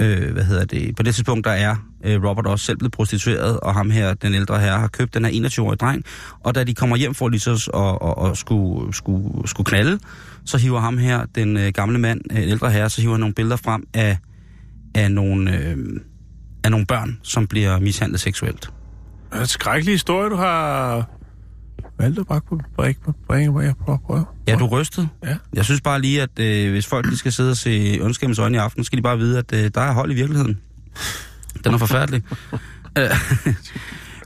[0.01, 3.61] øh, hvad hedder det, på det tidspunkt der er øh, Robert også selv blevet prostitueret,
[3.61, 6.05] og ham her, den ældre herre, har købt den her 21-årige dreng,
[6.41, 9.99] og da de kommer hjem for lige så og, og, og skulle, skulle, skulle knalde,
[10.45, 13.35] så hiver ham her, den øh, gamle mand, øh, ældre herre, så hiver han nogle
[13.35, 14.19] billeder frem af,
[14.95, 15.77] af, nogle, øh,
[16.65, 18.61] af nogle børn, som bliver mishandlet seksuelt.
[19.31, 21.07] Det er en skrækkelig historie, du har
[22.01, 23.61] valgt at brække på brække på brække på.
[23.61, 24.25] Jeg prøver, prøver.
[24.49, 25.09] Ja, du rystet.
[25.25, 25.37] Ja.
[25.55, 28.57] Jeg synes bare lige, at øh, hvis folk de skal sidde og se ondskabens øjne
[28.57, 30.59] i aften, skal de bare vide, at øh, der er hold i virkeligheden.
[31.65, 32.23] Den er forfærdelig.
[32.99, 33.11] Øh,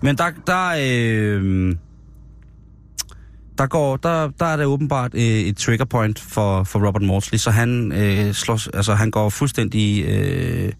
[0.03, 1.77] Men der, der, øh,
[3.59, 7.39] der, går, der, der er det åbenbart øh, et trigger point for, for Robert Maudsley,
[7.39, 10.73] så han, øh, slås, altså, han går fuldstændig, øh,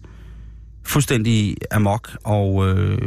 [0.83, 2.97] fuldstændig amok, og øh,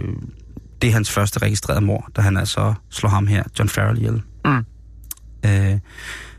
[0.83, 4.23] det er hans første registrerede mor, da han altså slår ham her, John Farrell, ihjel.
[4.45, 4.65] Mm.
[5.47, 5.79] Øh,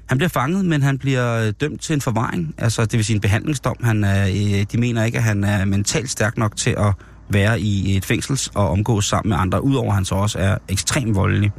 [0.06, 3.16] han bliver fanget, men han bliver øh, dømt til en forvaring, altså det vil sige
[3.16, 3.76] en behandlingsdom.
[3.84, 6.94] Han er, øh, de mener ikke, at han er mentalt stærk nok til at
[7.30, 10.58] være i et fængsel og omgås sammen med andre, udover at han så også er
[10.70, 11.52] ekstremt voldelig.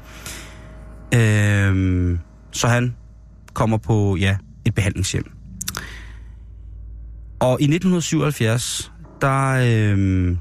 [1.15, 2.19] Øh,
[2.53, 2.95] så han
[3.55, 5.31] kommer på ja, et behandlingshjem.
[7.41, 10.37] Og i 1977, der, øh,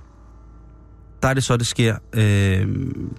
[1.22, 2.68] der er det så, det sker, øh,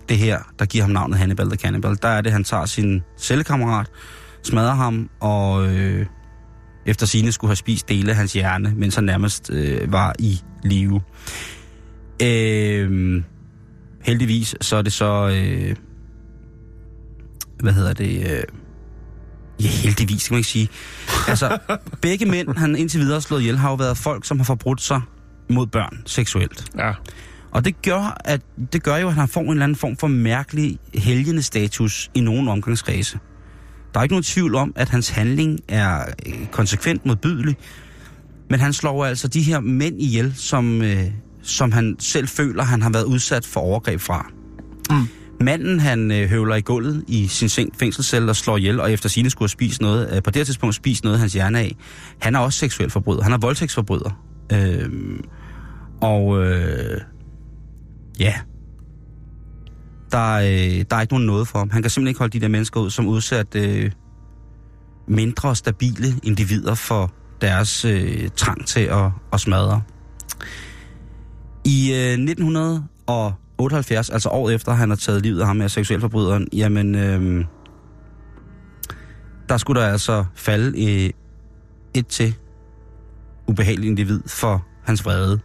[0.09, 1.97] det her, der giver ham navnet Hannibal the Cannibal.
[2.03, 3.91] Der er det, han tager sin cellekammerat,
[4.43, 6.07] smadrer ham, og øh,
[6.87, 10.41] efter sine skulle have spist dele af hans hjerne, mens han nærmest øh, var i
[10.65, 11.01] live.
[12.23, 13.23] Øh,
[14.03, 15.29] heldigvis, så er det så...
[15.29, 15.77] Øh,
[17.61, 18.31] hvad hedder det?
[18.31, 18.43] Øh,
[19.63, 20.69] ja, heldigvis, kan man ikke sige.
[21.29, 21.59] Altså,
[22.03, 24.81] begge mænd, han indtil videre har slået ihjel, har jo været folk, som har forbrudt
[24.81, 25.01] sig
[25.51, 26.65] mod børn seksuelt.
[26.79, 26.93] Ja.
[27.53, 28.41] Og det gør, at,
[28.73, 32.21] det gør jo, at han får en eller anden form for mærkelig helgende status i
[32.21, 33.19] nogle omgangskredse.
[33.95, 37.57] Der er ikke nogen tvivl om, at hans handling er øh, konsekvent modbydelig,
[38.51, 41.05] men han slår altså de her mænd ihjel, som, øh,
[41.43, 44.31] som han selv føler, han har været udsat for overgreb fra.
[44.91, 45.09] Mm.
[45.41, 49.09] Manden, han øh, høvler i gulvet i sin seng, fængselscelle og slår ihjel, og efter
[49.09, 51.77] sine skulle have spist noget, øh, på det tidspunkt spist noget af hans hjerne af.
[52.19, 53.23] Han er også seksuel forbryder.
[53.23, 54.11] Han er voldtægtsforbryder.
[54.53, 54.91] Øh,
[56.01, 57.01] og øh,
[58.21, 58.35] ja,
[60.13, 61.71] der, øh, der er ikke nogen noget for ham.
[61.71, 63.93] Han kan simpelthen ikke holde de der mennesker ud som udsat øh,
[65.09, 69.83] mindre stabile individer for deres øh, trang til at, at smadre.
[71.65, 76.95] I øh, 1978, altså året efter, han har taget livet af ham af seksuelforbryderen, jamen,
[76.95, 77.45] øh,
[79.49, 81.11] der skulle der altså falde øh,
[81.95, 82.35] et til
[83.49, 85.41] ubehageligt individ for hans vrede.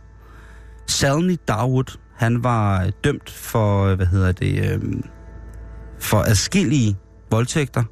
[0.87, 4.81] Salny Darwood, han var dømt for, øh, hvad hedder det, øh,
[5.99, 6.97] for adskillige
[7.31, 7.83] voldtægter,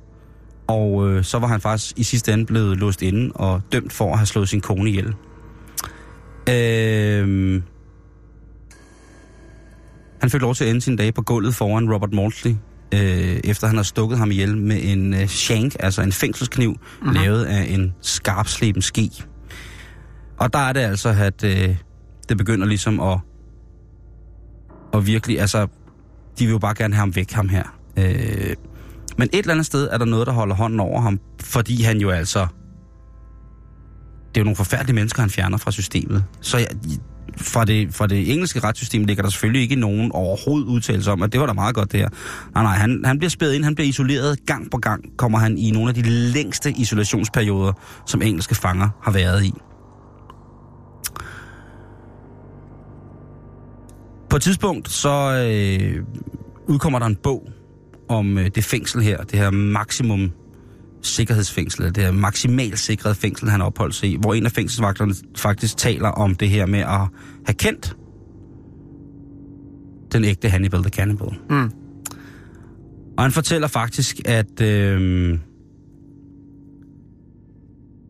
[0.68, 4.12] og øh, så var han faktisk i sidste ende blevet låst inde og dømt for
[4.12, 5.16] at have slået sin kone ihjel.
[6.50, 7.62] Øh,
[10.22, 12.56] han fik lov til at ende sine dage på gulvet foran Robert Maudsley,
[12.94, 17.16] øh, efter han har stukket ham ihjel med en øh, shank, altså en fængselskniv, mm-hmm.
[17.16, 19.24] lavet af en skarpsleben ski.
[20.40, 21.76] Og der er det altså, at øh,
[22.30, 23.20] det begynder ligesom at,
[24.94, 25.68] og virkelig, altså,
[26.40, 27.64] de vil jo bare gerne have ham væk, ham her.
[27.98, 28.56] Øh,
[29.18, 31.98] men et eller andet sted er der noget, der holder hånden over ham, fordi han
[31.98, 32.48] jo altså...
[34.30, 36.24] Det er jo nogle forfærdelige mennesker, han fjerner fra systemet.
[36.42, 36.68] Så jeg,
[37.38, 41.32] fra, det, fra det engelske retssystem ligger der selvfølgelig ikke nogen overhovedet udtalelse om, at
[41.32, 42.10] det var da meget godt det her.
[42.54, 44.46] Nej, nej, han, han bliver spædet ind, han bliver isoleret.
[44.46, 47.74] Gang på gang kommer han i nogle af de længste isolationsperioder,
[48.06, 49.54] som engelske fanger har været i.
[54.34, 56.04] På et tidspunkt så øh,
[56.68, 57.50] udkommer der en bog
[58.10, 60.32] om øh, det fængsel her, det her maksimum
[61.02, 65.78] sikkerhedsfængsel, det her maksimalt sikrede fængsel, han opholdt sig i, hvor en af fængselsvagterne faktisk
[65.78, 67.08] taler om det her med at
[67.46, 67.98] have kendt
[70.12, 71.30] den ægte Hannibal the Cannibal.
[71.50, 71.72] Mm.
[73.18, 75.40] Og han fortæller faktisk, at, øh,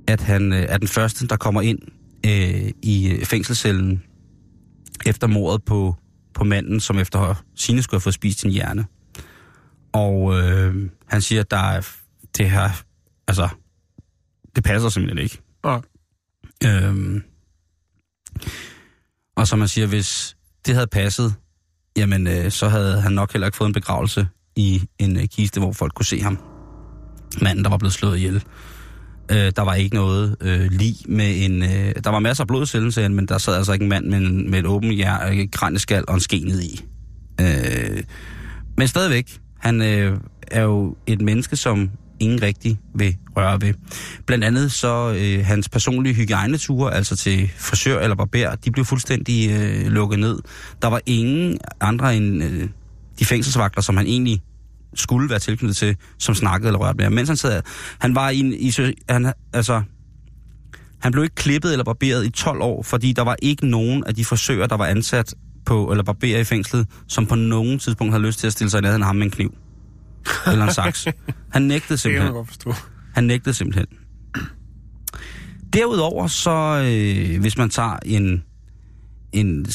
[0.07, 1.79] at han øh, er den første, der kommer ind
[2.25, 4.03] øh, i fængselscellen
[5.05, 5.95] efter mordet på,
[6.33, 8.85] på manden, som efter sine skulle have fået spist sin hjerne.
[9.93, 11.81] Og øh, han siger, at der er
[12.37, 12.69] det her,
[13.27, 13.49] altså,
[14.55, 15.41] det passer simpelthen ikke.
[15.65, 15.79] Ja.
[16.65, 17.23] Øhm,
[19.35, 21.35] og som man siger, hvis det havde passet,
[21.97, 25.59] jamen øh, så havde han nok heller ikke fået en begravelse i en øh, kiste,
[25.59, 26.39] hvor folk kunne se ham.
[27.41, 28.43] Manden, der var blevet slået ihjel.
[29.31, 31.63] Øh, der var ikke noget øh, lig med en...
[31.63, 34.17] Øh, der var masser af blod i men der sad altså ikke en mand med,
[34.17, 36.85] en, med et åbent hjer, øh, kranjeskal og en skenet i.
[37.41, 38.03] Øh,
[38.77, 40.17] men stadigvæk, han øh,
[40.47, 43.73] er jo et menneske, som ingen rigtig vil røre ved.
[44.25, 49.51] Blandt andet så øh, hans personlige hygiejneture, altså til frisør eller barber, de blev fuldstændig
[49.51, 50.39] øh, lukket ned.
[50.81, 52.69] Der var ingen andre end øh,
[53.19, 54.41] de fængselsvagter, som han egentlig
[54.95, 57.13] skulle være tilknyttet til, som snakkede eller rørte med ham.
[57.13, 57.61] Mens han sad,
[57.99, 58.71] han var i en, i,
[59.09, 59.81] han, altså,
[60.99, 64.15] han blev ikke klippet eller barberet i 12 år, fordi der var ikke nogen af
[64.15, 65.33] de frisører, der var ansat
[65.65, 68.77] på, eller barberer i fængslet, som på nogen tidspunkt havde lyst til at stille sig
[68.77, 69.53] i nærheden af ham med en kniv.
[70.51, 71.07] Eller en saks.
[71.49, 72.45] Han nægtede Det simpelthen.
[72.45, 72.73] forstå.
[73.13, 73.85] Han nægtede simpelthen.
[75.73, 78.43] Derudover så, øh, hvis man tager en,
[79.31, 79.65] en,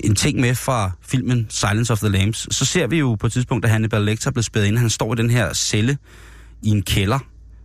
[0.00, 3.32] en ting med fra filmen Silence of the Lambs, så ser vi jo på et
[3.32, 4.78] tidspunkt, at Hannibal Lecter blev spædet ind.
[4.78, 5.98] Han står i den her celle
[6.62, 7.18] i en kælder,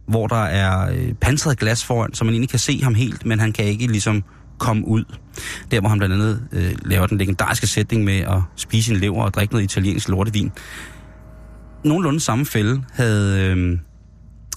[0.08, 3.40] hvor der er øh, pansret glas foran, så man egentlig kan se ham helt, men
[3.40, 4.24] han kan ikke ligesom
[4.60, 5.04] komme ud.
[5.72, 9.24] Der, hvor han blandt andet øh, laver den legendariske sætning med at spise en lever
[9.24, 10.52] og drikke noget italiensk lortevin.
[11.84, 13.42] Nogenlunde samme fælde havde...
[13.42, 13.78] Øh,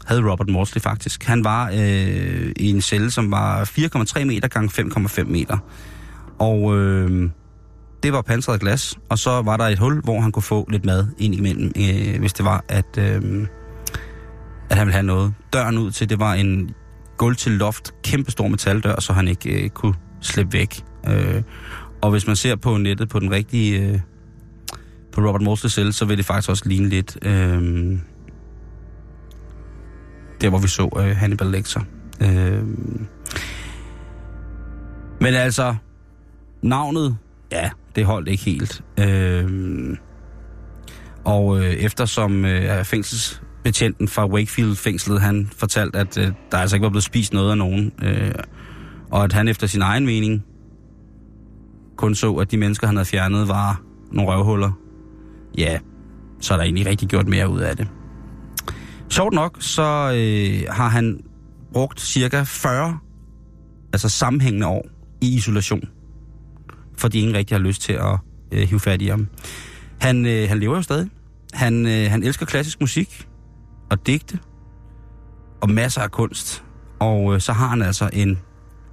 [0.04, 1.24] havde Robert Morsley faktisk.
[1.24, 5.58] Han var øh, i en celle, som var 4,3 meter gange 5,5 meter.
[6.38, 7.30] Og øh,
[8.02, 10.84] det var pansret glas, og så var der et hul, hvor han kunne få lidt
[10.84, 13.46] mad ind imellem, øh, hvis det var, at, øh,
[14.70, 15.34] at han ville have noget.
[15.52, 16.74] Døren ud til, det var en
[17.16, 20.84] gulv til loft, kæmpe stor metaldør, så han ikke øh, kunne slippe væk.
[21.08, 21.42] Øh,
[22.02, 24.00] og hvis man ser på nettet på den rigtige, øh,
[25.12, 27.18] på Robert Morsley celle, så vil det faktisk også ligne lidt...
[27.22, 27.98] Øh,
[30.40, 31.80] der hvor vi så øh, Hannibal Lecter.
[32.20, 32.64] Øh,
[35.20, 35.74] men altså,
[36.64, 37.16] navnet,
[37.52, 38.82] ja, det holdt ikke helt.
[39.00, 39.96] Øh,
[41.24, 46.90] og øh, eftersom øh, fængselsbetjenten fra Wakefield-fængslet, han fortalte, at øh, der altså ikke var
[46.90, 48.34] blevet spist noget af nogen, øh,
[49.10, 50.44] og at han efter sin egen mening
[51.96, 54.72] kun så, at de mennesker, han havde fjernet, var nogle røvhuller,
[55.58, 55.78] ja,
[56.40, 57.88] så er der egentlig rigtig gjort mere ud af det.
[59.10, 59.82] Sjovt nok, så
[60.16, 61.20] øh, har han
[61.72, 62.98] brugt cirka 40
[63.92, 64.86] altså sammenhængende år
[65.20, 65.88] i isolation,
[66.96, 68.18] fordi ingen rigtig har lyst til at
[68.52, 69.28] øh, hive fat i ham.
[70.00, 71.10] Han, øh, han lever jo stadig.
[71.52, 73.28] Han, øh, han elsker klassisk musik
[73.90, 74.38] og digte
[75.60, 76.64] og masser af kunst.
[76.98, 78.38] Og øh, så har han altså en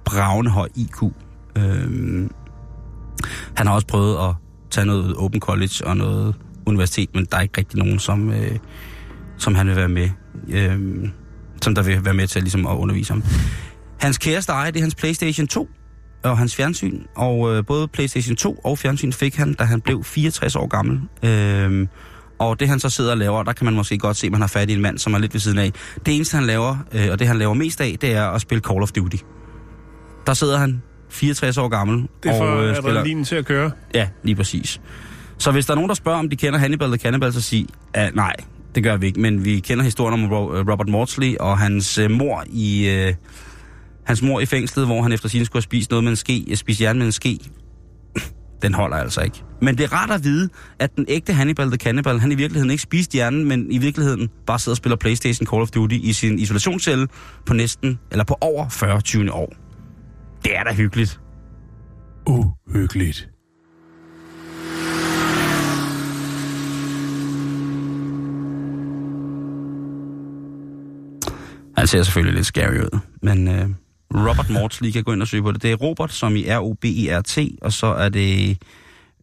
[0.04, 1.02] bravende høj IQ.
[1.56, 2.28] Øh,
[3.56, 4.34] han har også prøvet at
[4.70, 6.34] tage noget Open College og noget
[6.66, 8.30] universitet, men der er ikke rigtig nogen, som...
[8.30, 8.58] Øh,
[9.42, 10.10] som han vil være med,
[10.48, 11.08] øh,
[11.62, 13.22] som der vil være med til ligesom at undervise ham.
[14.00, 15.68] Hans kæreste ejer, det er hans Playstation 2,
[16.24, 17.02] og hans fjernsyn.
[17.14, 21.00] Og øh, både PlayStation 2 og fjernsyn fik han, da han blev 64 år gammel.
[21.22, 21.86] Øh,
[22.38, 24.40] og det han så sidder og laver, der kan man måske godt se, at man
[24.40, 25.72] har fat i en mand, som er lidt ved siden af.
[26.06, 28.62] Det eneste han laver, øh, og det han laver mest af, det er at spille
[28.62, 29.16] Call of Duty.
[30.26, 32.08] Der sidder han 64 år gammel.
[32.22, 33.70] Det er for og, øh, adrenalinen til at køre.
[33.94, 34.80] Ja, lige præcis.
[35.38, 37.66] Så hvis der er nogen, der spørger, om de kender Hannibal the Cannibal, så sig,
[37.94, 38.32] at nej,
[38.74, 39.20] det gør vi ikke.
[39.20, 42.88] Men vi kender historien om Ro- Robert Maudsley og hans øh, mor i...
[42.88, 43.14] Øh,
[44.06, 46.56] hans mor i fængslet, hvor han efter sin skulle have spist noget med en ske,
[46.56, 47.38] spist jern med en ske.
[48.62, 49.44] Den holder altså ikke.
[49.60, 50.48] Men det er rart at vide,
[50.78, 54.28] at den ægte Hannibal the Cannibal, han i virkeligheden ikke spiste hjernen, men i virkeligheden
[54.46, 57.08] bare sidder og spiller Playstation Call of Duty i sin isolationscelle
[57.46, 59.52] på næsten, eller på over 40 20 år.
[60.44, 61.20] Det er da hyggeligt.
[62.26, 63.28] Uhyggeligt.
[71.76, 73.68] Han ser selvfølgelig lidt scary ud, men øh,
[74.14, 75.62] Robert Maudsley kan gå ind og søge på det.
[75.62, 78.62] Det er Robert, som i R-O-B-E-R-T, og så er det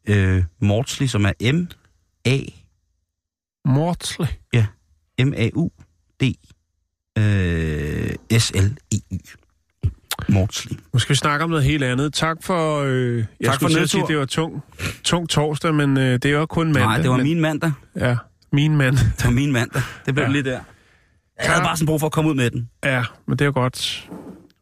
[0.07, 2.37] øh, Maudsley, som er M-A,
[3.65, 4.27] Mortley.
[5.19, 6.23] M-A-U-D
[7.17, 9.19] øh, S-L-E-Y.
[10.29, 10.77] Maudsley.
[10.93, 12.13] Nu skal vi snakke om noget helt andet.
[12.13, 12.81] Tak for...
[12.83, 14.63] Øh, jeg Tak skulle for sige, det var tung,
[15.03, 16.83] tung torsdag, men øh, det er jo kun mandag.
[16.85, 17.71] Nej, det var men, min mandag.
[17.95, 18.17] Ja,
[18.53, 18.97] min mand.
[18.97, 19.81] Det var min mandag.
[20.05, 20.27] Det blev Ja.
[20.29, 20.31] ja.
[20.33, 20.59] lige der.
[21.41, 22.69] Jeg havde bare sådan brug for at komme ud med den.
[22.83, 24.09] Ja, men det er jo godt.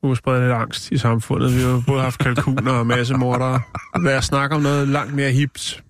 [0.08, 1.56] Udspredt lidt angst i samfundet.
[1.56, 3.62] Vi har både haft kalkuner og masse mordere.
[4.04, 5.84] Lad os snakke om noget langt mere hipt.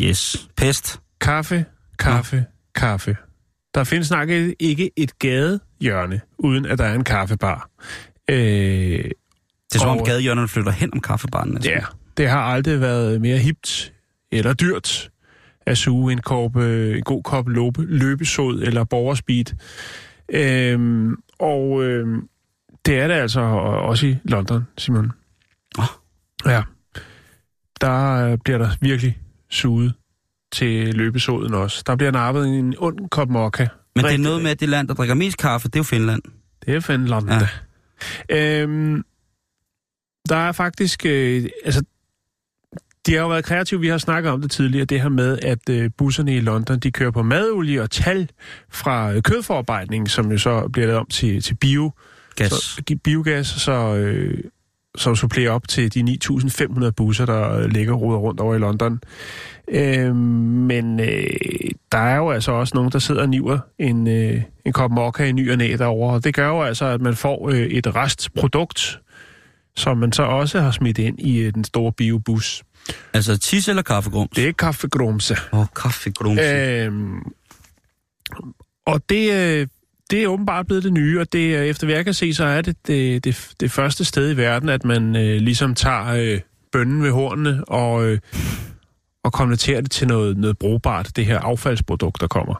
[0.00, 0.48] Yes.
[0.56, 1.00] Pest.
[1.20, 1.64] Kaffe,
[1.98, 2.44] kaffe,
[2.74, 3.16] kaffe.
[3.74, 4.28] Der findes snart
[4.60, 7.68] ikke et gadehjørne, uden at der er en kaffebar.
[8.30, 11.50] Øh, Det er som om Og- gadehjørnerne flytter hen om kaffebaren.
[11.50, 11.72] næsten.
[11.72, 11.80] Ja,
[12.16, 13.92] det har aldrig været mere hipt
[14.32, 15.10] eller dyrt
[15.66, 19.44] at suge en, kop, øh, en god kop løbe, løbesod eller borgerspeed.
[20.28, 22.20] Øhm, og øhm,
[22.86, 25.12] det er det altså også i London, Simon.
[25.78, 25.84] Åh.
[26.46, 26.62] Ja.
[27.80, 29.18] Der øh, bliver der virkelig
[29.50, 29.94] suget
[30.52, 31.82] til løbesoden også.
[31.86, 33.66] Der bliver nappet en ond kop mokka.
[33.96, 35.84] Men det er noget med, at det land, der drikker mest kaffe, det er jo
[35.84, 36.22] Finland.
[36.66, 37.30] det er Finland.
[38.30, 38.62] Ja.
[38.62, 39.04] Øhm,
[40.28, 41.06] der er faktisk...
[41.06, 41.84] Øh, altså,
[43.06, 43.80] de har jo været kreative.
[43.80, 46.90] Vi har snakket om det tidligere, det her med, at øh, busserne i London, de
[46.90, 48.30] kører på madolie og tal
[48.70, 51.92] fra øh, kødforarbejdning, som jo så bliver lavet om til, til bio,
[52.38, 52.52] Gas.
[52.52, 54.44] så, biogas, så, øh,
[54.96, 59.00] som supplerer op til de 9.500 busser, der øh, ligger roder rundt over i London.
[59.68, 61.26] Øh, men øh,
[61.92, 65.24] der er jo altså også nogen, der sidder og niver en, øh, en kop mokka
[65.24, 66.14] i ny og næ derovre.
[66.14, 69.00] Og det gør jo altså, at man får øh, et restprodukt,
[69.76, 72.62] som man så også har smidt ind i øh, den store biobus.
[73.14, 74.30] Altså tis eller kaffegrums?
[74.36, 75.36] Det er kaffegrumse.
[75.52, 76.40] Åh, oh, kaffegrums.
[76.40, 76.92] Øh.
[78.86, 79.66] Og det, øh,
[80.10, 82.44] det er åbenbart blevet det nye, og det, øh, efter hvad jeg kan se, så
[82.44, 86.40] er det det, det, det første sted i verden, at man øh, ligesom tager øh,
[86.72, 88.18] bønnen ved hornene og, øh,
[89.24, 92.54] og konverterer det til noget, noget brugbart, det her affaldsprodukt, der kommer.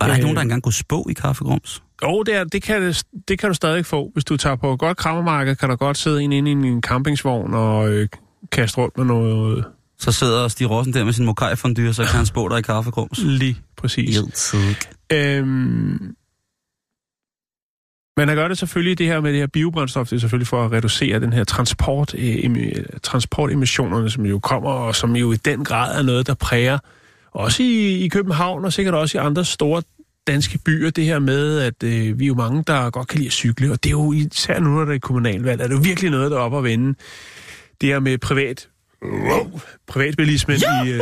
[0.00, 1.82] Var der ikke øh, nogen, der engang kunne spå i kaffegrums?
[2.02, 2.94] Jo, det, er, det, kan,
[3.28, 4.10] det, kan du stadig få.
[4.12, 6.82] Hvis du tager på et godt krammermarked, kan der godt sidde en inde i en
[6.82, 8.08] campingsvogn og øh,
[8.52, 9.64] kaste rundt med noget
[9.98, 12.62] Så sidder Stig Rossen der med sin mokai fondue, så kan han spå dig i
[12.62, 13.18] kaffegrums.
[13.24, 14.54] lige præcis.
[15.12, 16.14] Øhm,
[18.16, 20.64] men han gør det selvfølgelig, det her med det her biobrændstof, det er selvfølgelig for
[20.64, 25.36] at reducere den her transport, øh, emi- transportemissionerne, som jo kommer, og som jo i
[25.36, 26.78] den grad er noget, der præger
[27.32, 29.82] også i, i København, og sikkert også i andre store
[30.26, 33.26] danske byer, det her med, at øh, vi er jo mange, der godt kan lide
[33.26, 35.80] at cykle, og det er jo især nu, når det er kommunalvalg, er det jo
[35.82, 36.94] virkelig noget, der er op at vende.
[37.80, 38.68] Det her med privat,
[39.86, 41.00] privatbilismen i, øh,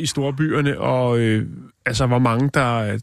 [0.00, 1.46] i store byerne, og øh,
[1.86, 2.98] altså hvor mange, der,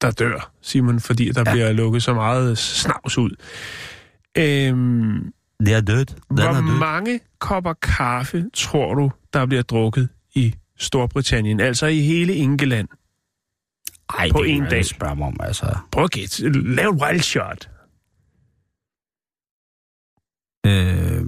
[0.00, 1.52] der dør, Simon, fordi der ja.
[1.52, 3.30] bliver lukket så meget snavs ud.
[4.38, 6.08] Øhm, Det er dødt.
[6.08, 6.78] Den hvor er død.
[6.78, 12.88] mange kopper kaffe tror du, der bliver drukket i Storbritannien, altså i hele England?
[14.18, 14.84] Ej, på det en dag.
[14.84, 15.76] spørge mig om, altså.
[15.92, 16.52] Prøv at gætte.
[16.74, 17.68] Lav et wild shot.
[20.66, 21.22] Øh,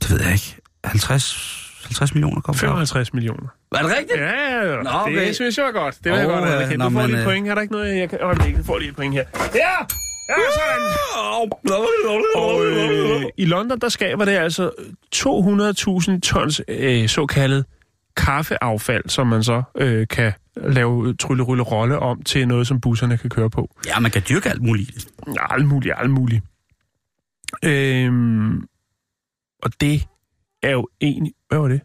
[0.00, 0.56] det ved jeg ikke.
[0.84, 3.48] 50, 50 millioner kom 55 millioner.
[3.72, 4.20] Er det rigtigt?
[4.20, 4.82] Ja, ja, ja.
[4.82, 5.26] Nå, okay.
[5.26, 5.98] Det synes jeg var godt.
[6.04, 6.78] Det var jeg godt.
[6.78, 7.48] Nå, Du får men, lige et øh, point.
[7.48, 8.18] Er der ikke noget, jeg kan...
[8.22, 9.24] Øjeblik, du får lige et point her.
[9.54, 9.76] Ja!
[10.28, 10.82] Ja, sådan!
[12.36, 14.70] Og øh, i London, der skaber det altså
[16.14, 17.64] 200.000 tons øh, såkaldet
[18.16, 23.30] kaffeaffald, som man så øh, kan lave tryllerylle rolle om til noget, som busserne kan
[23.30, 23.76] køre på.
[23.86, 25.08] Ja, man kan dyrke alt muligt.
[25.26, 26.42] Ja, alt muligt, alt muligt.
[27.64, 28.66] Øhm,
[29.62, 30.06] og det
[30.62, 31.32] er jo egentlig...
[31.48, 31.80] Hvad var det?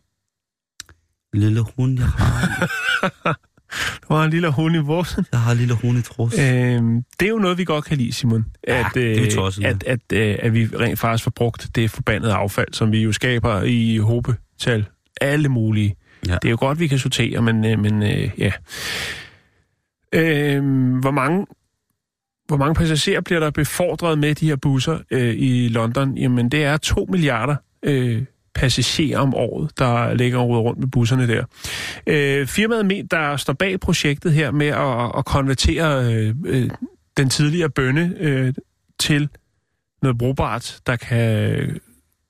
[1.33, 3.39] Lille hund, jeg har.
[4.09, 5.25] Du har en lille hund i bussen.
[5.31, 6.39] Jeg har en lille hund i trus.
[6.39, 8.45] Øhm, det er jo noget, vi godt kan lide, Simon.
[8.67, 11.91] Ja, det er øh, tosset, at, at, øh, at vi rent faktisk får brugt det
[11.91, 14.85] forbandede affald, som vi jo skaber i hobetal.
[15.21, 15.95] Alle mulige.
[16.27, 16.33] Ja.
[16.33, 18.51] Det er jo godt, vi kan sortere, men, øh, men øh, ja.
[20.13, 21.45] Øhm, hvor mange
[22.47, 26.17] hvor mange passagerer bliver der befordret med de her busser øh, i London?
[26.17, 28.23] Jamen, det er 2 milliarder øh,
[28.55, 31.43] passagerer om året, der ligger og ruder rundt med busserne der.
[32.07, 36.69] Øh, firmaet, der står bag projektet her med at, at konvertere øh, øh,
[37.17, 38.53] den tidligere bønne øh,
[38.99, 39.29] til
[40.01, 41.79] noget brugbart, der kan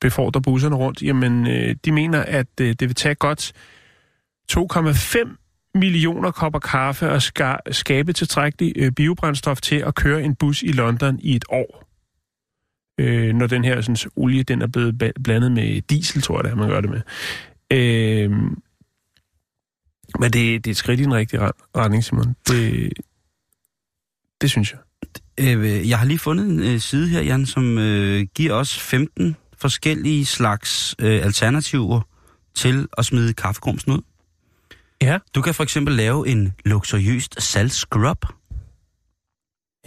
[0.02, 3.54] befordre busserne rundt, jamen øh, de mener, at øh, det vil tage godt
[4.52, 10.64] 2,5 millioner kopper kaffe og ska- skabe tilstrækkelig øh, biobrændstof til at køre en bus
[10.64, 11.83] i London i et år.
[12.98, 16.52] Øh, når den her sådan, olie den er blevet blandet med diesel, tror jeg, det
[16.52, 17.02] er, man gør det med.
[17.72, 18.32] Øh,
[20.20, 22.36] men det, det er et skridt i den rigtige ret- retning, Simon.
[22.48, 22.94] Det,
[24.42, 24.80] det synes jeg.
[25.40, 29.36] Øh, jeg har lige fundet en øh, side her, Jan, som øh, giver os 15
[29.58, 32.02] forskellige slags øh, alternativer
[32.56, 34.02] til at smide kaffegrumsen ud.
[35.02, 35.20] Ja.
[35.36, 38.26] Du kan for eksempel lave en luksuriøst saltscrub.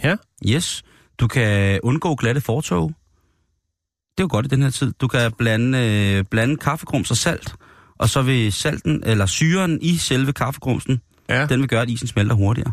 [0.03, 0.15] Ja.
[0.47, 0.83] Yes.
[1.19, 2.87] Du kan undgå glatte fortog.
[4.17, 4.93] Det er jo godt i den her tid.
[5.01, 5.77] Du kan blande,
[6.17, 7.55] øh, blande kaffegrums og salt,
[7.97, 11.45] og så vil salten, eller syren i selve kaffegrumsen, Ja.
[11.45, 12.71] den vil gøre, at isen smelter hurtigere.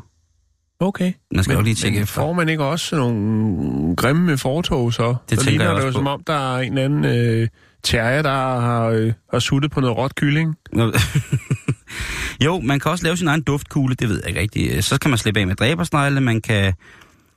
[0.80, 1.12] Okay.
[1.34, 2.14] Man skal Men, jo lige tjekke men efter.
[2.14, 5.14] får man ikke også nogle grimme fortog så?
[5.30, 5.99] Det tænker ligner jeg det også jo på.
[5.99, 7.49] som om, der er en anden øh,
[7.82, 10.57] terrier, der har, øh, har suttet på noget råt kylling.
[12.45, 14.84] jo, man kan også lave sin egen duftkugle, det ved jeg ikke rigtigt.
[14.84, 16.74] Så kan man slippe af med dræbersnegle, man kan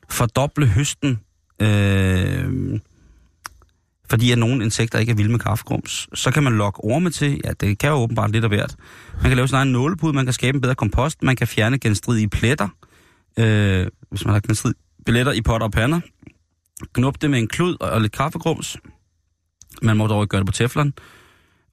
[0.09, 1.19] fordoble høsten,
[1.61, 2.79] øh,
[4.09, 6.07] fordi at nogle insekter ikke er vilde med kaffegrums.
[6.13, 8.75] Så kan man lokke orme til, ja, det kan jo åbenbart lidt af hvert.
[9.13, 11.79] Man kan lave sin egen nålepude, man kan skabe en bedre kompost, man kan fjerne
[11.79, 12.67] genstridige pletter,
[13.39, 15.99] øh, hvis man har genstridige billetter i potter og pander.
[16.93, 18.77] Knup det med en klud og lidt kaffegrums.
[19.81, 20.93] Man må dog ikke gøre det på teflon.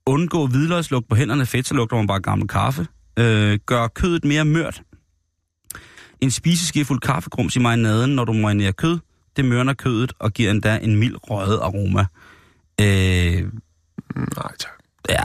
[0.06, 2.86] Undgå hvidløgslugt på hænderne, fedt, så lugter man bare gammel kaffe.
[3.18, 4.82] Øh, gør kødet mere mørt.
[6.24, 8.98] En spiseskefuld kaffegrums i marinaden, når du marinerer kød,
[9.36, 12.06] det mørner kødet og giver endda en mild røget aroma.
[12.80, 13.42] Øh,
[14.16, 14.72] Nej, tak.
[15.08, 15.24] ja.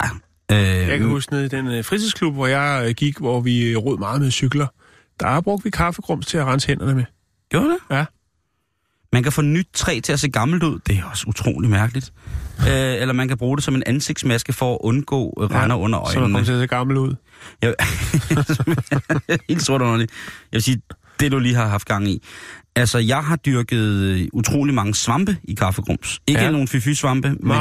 [0.51, 3.71] Øh, Jeg kan huske nede i den øh, fritidsklub, hvor jeg øh, gik, hvor vi
[3.71, 4.67] øh, rod meget med cykler.
[5.19, 7.05] Der brugte vi kaffegrums til at rense hænderne med.
[7.49, 7.77] Gjorde det?
[7.91, 8.05] Ja.
[9.13, 10.79] Man kan få nyt træ til at se gammelt ud.
[10.87, 12.13] Det er også utrolig mærkeligt.
[12.59, 12.67] Øh,
[13.01, 16.03] eller man kan bruge det som en ansigtsmaske for at undgå øh, render under Så
[16.03, 16.33] der øjnene.
[16.33, 17.15] kommer til at se gammel ud.
[17.61, 17.73] Jeg,
[19.49, 20.11] helt sort underligt.
[20.51, 20.81] Jeg vil sige,
[21.19, 22.23] det du lige har haft gang i.
[22.75, 26.19] Altså, jeg har dyrket øh, utrolig mange svampe i kaffegrums.
[26.27, 26.45] Ikke Ja.
[26.45, 26.51] ja.
[26.51, 27.57] nogen fy-fy-svampe, men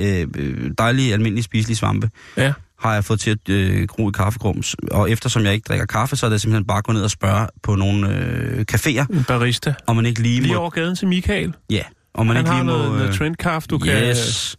[0.00, 2.52] øh, øh, dejlige, almindelige, spiselige svampe Ja.
[2.78, 4.76] Har jeg fået til at øh, gro i kaffegrums.
[4.90, 7.10] Og eftersom jeg ikke drikker kaffe, så er det simpelthen bare at gå ned og
[7.10, 9.74] spørge på nogle øh, caféer, En barista.
[9.86, 10.60] om man ikke lige Lige må...
[10.60, 11.54] over gaden til Michael.
[11.70, 11.82] Ja,
[12.14, 12.78] om man Han ikke har lige må...
[12.78, 14.02] noget, noget øh, trendkaffe, du kan...
[14.02, 14.56] yes.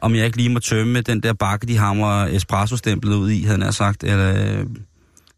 [0.00, 3.58] Om jeg ikke lige må tømme den der bakke, de hamrer espresso-stemplet ud i, havde
[3.58, 4.04] jeg nær sagt.
[4.04, 4.66] Eller, øh,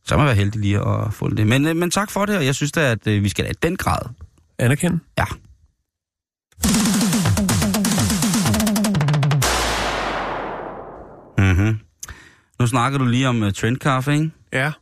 [0.06, 1.46] så må jeg være heldig lige at få det.
[1.46, 3.50] Men, øh, men tak for det, og jeg synes da, at øh, vi skal da
[3.50, 4.00] i den grad.
[4.58, 4.98] Anerkende.
[5.18, 5.24] Ja.
[11.38, 11.78] Mm-hmm.
[12.60, 14.30] Nu snakker du lige om uh, trendkaffe, ikke?
[14.52, 14.72] Ja.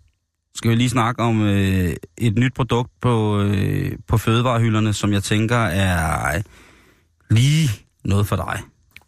[0.57, 5.23] Skal vi lige snakke om øh, et nyt produkt på, øh, på fødevarehylderne, som jeg
[5.23, 6.43] tænker er
[7.31, 7.69] lige
[8.05, 8.61] noget for dig.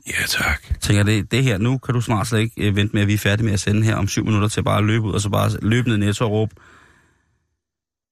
[0.07, 0.63] Ja, tak.
[0.71, 3.09] Jeg tænker, det, det her, nu kan du snart slet ikke øh, vente med, at
[3.09, 5.13] vi er færdige med at sende her om syv minutter til bare at løbe ud,
[5.13, 6.55] og så bare løbe ned i netto og råbe,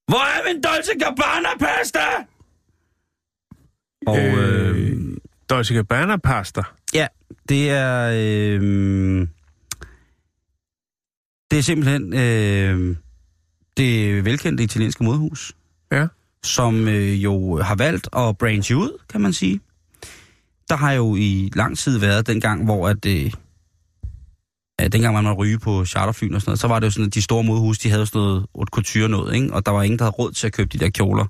[0.07, 1.99] Hvor er min Dolce Gabbana pasta?
[4.07, 4.97] Og øh, Øh,
[5.49, 6.61] Dolce Gabbana pasta.
[6.93, 7.07] ja,
[7.49, 8.11] det er...
[8.61, 9.27] Øh,
[11.55, 12.95] det er simpelthen øh,
[13.77, 15.53] det velkendte italienske modehus.
[15.91, 16.07] Ja.
[16.43, 19.59] som øh, jo har valgt at branche ud, kan man sige.
[20.69, 23.31] Der har jo i lang tid været dengang, hvor at, øh,
[24.79, 27.07] ja, dengang man måtte ryge på charterfyn og sådan noget, så var det jo sådan,
[27.07, 29.53] at de store modehus, de havde sådan noget haute couture noget, ikke?
[29.53, 31.25] og der var ingen, der havde råd til at købe de der kjoler,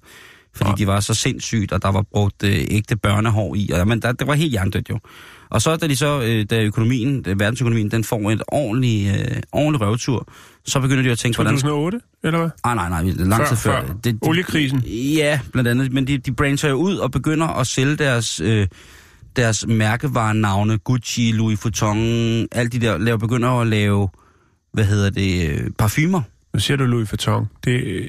[0.55, 0.75] fordi Nej.
[0.75, 4.11] de var så sindssygt, og der var brugt øh, ægte børnehår i, og men der,
[4.11, 4.99] det var helt jerndødt jo.
[5.49, 9.37] Og så da de så, øh, da økonomien, øh, verdensøkonomien, den får et ordentlig, øh,
[9.51, 10.27] ordentlig røvtur,
[10.65, 12.49] så begynder de at tænke, hvordan 2008, eller hvad?
[12.63, 13.81] Ah, nej, nej, nej, lang Før- tid før.
[13.85, 14.79] før Det, oliekrisen.
[15.15, 15.93] Ja, blandt andet.
[15.93, 18.67] Men de, de brancher jo ud og begynder at sælge deres, øh,
[19.35, 21.97] deres mærkevarenavne, Gucci, Louis Vuitton,
[22.51, 24.09] alt de der, laver, begynder at lave,
[24.73, 26.21] hvad hedder det, øh, parfumer.
[26.53, 27.45] Nu siger du Louis Vuitton.
[27.65, 28.07] Det,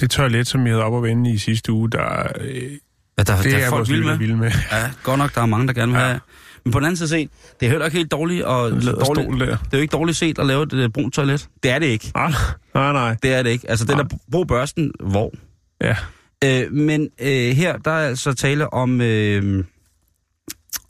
[0.00, 2.70] det toilet, som jeg havde op og vende i sidste uge, der, øh,
[3.18, 4.16] Ja, der, det der er folk vilde med.
[4.18, 4.50] vilde med.
[4.72, 6.06] Ja, godt nok, der er mange, der gerne vil Ja.
[6.06, 6.20] have.
[6.64, 9.46] Men på den anden side set, det er heller ikke helt dårligt, og dårligt, der.
[9.46, 11.48] det er jo ikke dårligt set at lave et øh, brunt toilet.
[11.62, 12.10] Det er det ikke.
[12.14, 12.32] Nej,
[12.74, 13.16] nej, nej.
[13.22, 13.70] Det er det ikke.
[13.70, 14.02] Altså, den Nej.
[14.10, 15.32] der brug børsten, hvor?
[15.80, 15.96] Ja.
[16.44, 19.64] Øh, men øh, her, der er altså tale om, øh,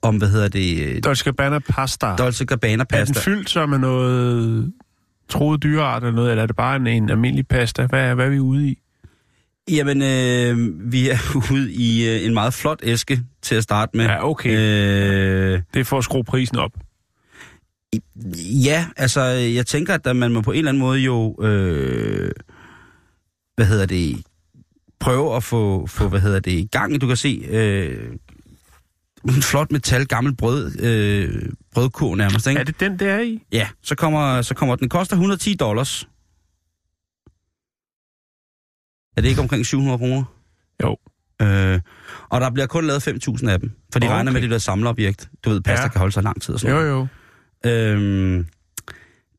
[0.02, 2.16] om hvad hedder det, øh, Dolce Gabbana pasta.
[2.16, 3.20] Dolce Gabbana Er den pasta.
[3.30, 4.72] fyldt så med noget
[5.28, 7.86] troet dyreart eller noget, eller er det bare en, en almindelig pasta?
[7.86, 8.78] Hvad, er- hvad er vi ude i?
[9.70, 11.18] Jamen, øh, vi er
[11.52, 14.04] ude i øh, en meget flot æske til at starte med.
[14.04, 14.50] Ja, okay.
[14.50, 16.72] Øh, Det er for at skrue prisen op.
[18.64, 22.30] ja, altså, jeg tænker, at man må på en eller anden måde jo, øh,
[23.56, 24.22] hvad hedder det,
[25.00, 27.00] prøve at få, få hvad hedder det, i gang.
[27.00, 28.12] Du kan se øh,
[29.24, 31.42] en flot metal, gammel brød, øh,
[31.74, 32.60] brødkurv nærmest, ikke?
[32.60, 33.42] Er det den, der er i?
[33.52, 36.08] Ja, så kommer, så kommer den koster 110 dollars.
[39.16, 40.24] Er det ikke omkring 700 kroner?
[40.82, 40.96] Jo.
[41.42, 41.80] Øh,
[42.30, 44.14] og der bliver kun lavet 5.000 af dem, for de Okay.
[44.14, 45.28] regner med, at det bliver samleobjekt.
[45.44, 45.88] Du ved, pasta Ja.
[45.88, 47.06] kan holde sig lang tid og sådan Jo, jo.
[47.70, 48.46] Øhm,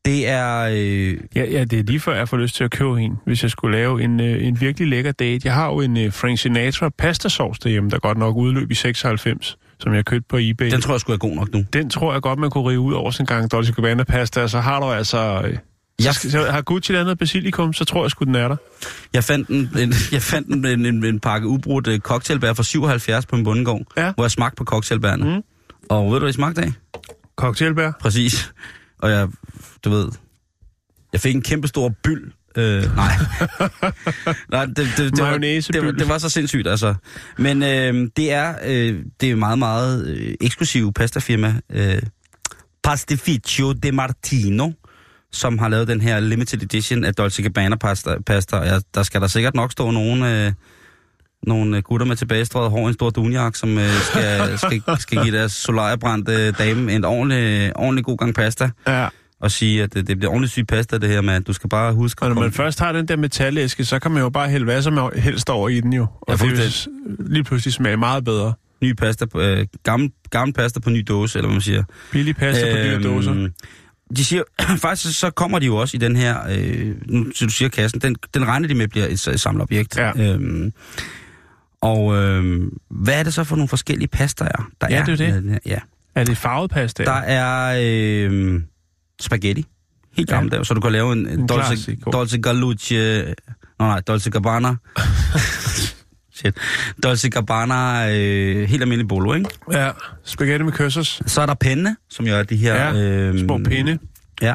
[0.04, 0.68] det er...
[0.72, 3.42] Øh, Ja, ja, det er lige før, jeg får lyst til at købe en, hvis
[3.42, 5.40] jeg skulle lave en, øh, en virkelig lækker date.
[5.44, 9.58] Jeg har jo en øh, Frank Sinatra pastasauce derhjemme, der godt nok udløb i 96,
[9.80, 10.70] som jeg købte på eBay.
[10.70, 11.64] den tror jeg sgu er god nok nu.
[11.72, 14.50] den tror jeg godt, man kunne rive ud over en gang Dolce Gabbana pasta, og
[14.50, 15.42] så har du altså...
[15.44, 15.58] Øh,
[16.04, 18.56] Jeg, så, har Gucci lavet noget basilikum, så tror jeg sgu, den er der.
[19.12, 22.62] jeg fandt, en, en, jeg fandt en, en, en, en pakke ubrudt øh, cocktailbær for
[22.62, 24.12] 77 på en bundegård, Ja.
[24.12, 25.24] hvor jeg smagte på cocktailbærne.
[25.36, 25.42] Mm.
[25.88, 26.72] Og ved du, hvad de smagte af?
[27.36, 27.92] Cocktailbær.
[28.00, 28.52] Præcis.
[28.98, 29.28] Og jeg,
[29.84, 30.08] du ved,
[31.12, 32.32] jeg fik en kæmpe stor byld.
[32.56, 33.12] Øh, nej.
[34.52, 36.94] nej, det, det, det, var, det, var, det var så sindssygt, altså.
[37.38, 41.54] Men øh, det er øh, det er meget, meget øh, eksklusiv pastafirma.
[41.72, 42.02] Øh,
[42.82, 44.70] Pastificio de Martino,
[45.36, 48.10] som har lavet den her limited edition af Dolce Gabbana pasta.
[48.26, 48.56] pasta.
[48.56, 50.52] Jeg, der skal der sikkert nok stå nogle, øh,
[51.42, 55.36] nogle gutter med tilbagestrøget hår i en stor dunjak, som øh, skal, skal, skal give
[55.38, 59.08] deres solariebrændte dame en ordentlig, ordentlig god gang pasta Ja,
[59.40, 61.44] og sige, at det, det bliver ordentligt sygt pasta, det her, mand.
[61.44, 62.22] Du skal bare huske...
[62.22, 64.82] og når man først har den der metalæske, så kan man jo bare hælde hvad
[64.82, 66.06] som helst over i den jo.
[66.28, 66.74] Ja, Og det vil
[67.30, 68.52] lige pludselig smage meget bedre.
[68.82, 71.84] Ny pasta, på, øh, gammel, gammel pasta på ny dåse, eller hvad man siger.
[72.12, 73.48] Billig pasta på dyre dåser.
[74.16, 74.42] De siger,
[74.88, 78.00] faktisk så kommer de jo også i den her, øh, nu så du siger kassen,
[78.00, 79.96] den, den regner de med bliver et, et samleobjekt.
[79.96, 80.12] Ja.
[80.34, 80.72] Øhm,
[81.80, 85.04] og øh, hvad er det så for nogle forskellige pastaer, der Ja, er?
[85.04, 85.50] det er det.
[85.50, 85.58] her?
[85.66, 85.78] Ja.
[86.14, 87.04] Er det farvet pasta?
[87.04, 87.78] Der er
[88.30, 88.60] øh,
[89.20, 89.64] spaghetti.
[90.16, 90.34] Helt Ja.
[90.34, 91.96] gammel der, så du kan lave en, en Dolce.
[92.12, 92.94] Dolce Galucci...
[93.78, 94.68] Nå nej, Dolce Gabbana.
[96.36, 96.54] Shit.
[97.02, 99.48] Dolce Gabbana, øh, helt almindelig bolo, ikke?
[99.72, 99.90] Ja,
[100.24, 101.20] spaghetti med køssers.
[101.26, 102.74] Så er der penne, som jo er de her...
[102.74, 103.98] Ja, øhm, Små pinde.
[104.42, 104.54] Ja.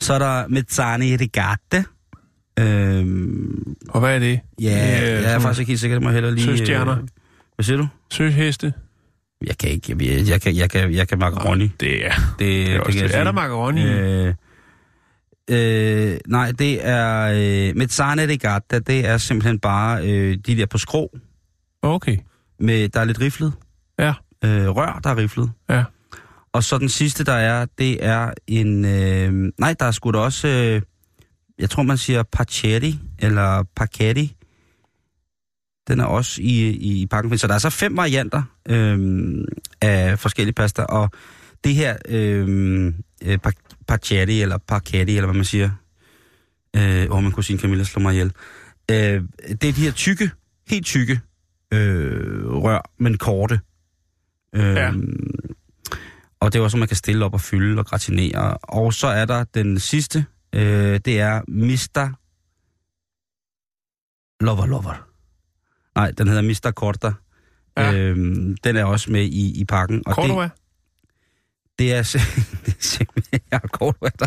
[0.00, 1.84] Så er der mezzani rigate.
[2.58, 4.40] Øhm, Og hvad er det?
[4.60, 4.70] ja,
[5.22, 6.44] jeg er faktisk ikke helt sikker, det må jeg heller lige...
[6.44, 6.92] søstjerner.
[6.98, 7.04] Øh,
[7.56, 7.86] hvad siger du?
[8.12, 8.72] Søheste.
[9.46, 11.70] Jeg kan ikke, jeg, jeg, kan, jeg, kan, jeg kan macaroni.
[11.80, 12.10] Det er...
[12.10, 13.14] Det, Det er, jeg det.
[13.16, 13.82] er der macaroni?
[13.84, 14.34] Øh,
[15.50, 17.32] øh, nej, det er...
[17.68, 21.10] Øh, mezzane rigata, det er simpelthen bare øh, de der på skrå.
[21.82, 22.18] Okay.
[22.60, 23.52] Med, der er lidt riflet.
[23.98, 24.14] Ja.
[24.44, 25.50] Øh, rør, der er riflet.
[25.68, 25.84] Ja.
[26.52, 28.84] Og så den sidste, der er, det er en...
[28.84, 30.48] Øh, nej, der er sgu da også...
[30.48, 30.82] Øh,
[31.58, 34.36] jeg tror, man siger pachetti, eller pachetti.
[35.88, 37.38] Den er også i, i, pakken.
[37.38, 38.98] Så der er så fem varianter øh,
[39.80, 41.10] af forskellige pasta, og
[41.64, 42.86] det her øh,
[43.24, 43.38] øh,
[43.88, 45.70] pachetti, eller pachetti, eller hvad man siger.
[46.76, 48.32] Øh, åh, min kusine Camilla slår mig ihjel.
[48.90, 50.30] Øh, det er de her tykke,
[50.68, 51.20] helt tykke
[51.72, 53.60] øh, rør, men korte.
[54.54, 54.92] Øh, Ja.
[56.40, 58.56] Og det er også, man kan stille op og fylde og gratinere.
[58.56, 62.14] Og så er der den sidste, øh, det er Mr.
[64.44, 65.08] Lover Lover.
[65.94, 66.70] Nej, den hedder Mr.
[66.72, 67.12] Corta.
[67.76, 67.92] Ja.
[67.94, 70.02] Øhm, den er også med i, i pakken.
[70.06, 70.42] Og Cordova?
[70.42, 70.50] det,
[71.78, 72.02] det er,
[72.66, 74.26] det er simpelthen ja, Cordova, der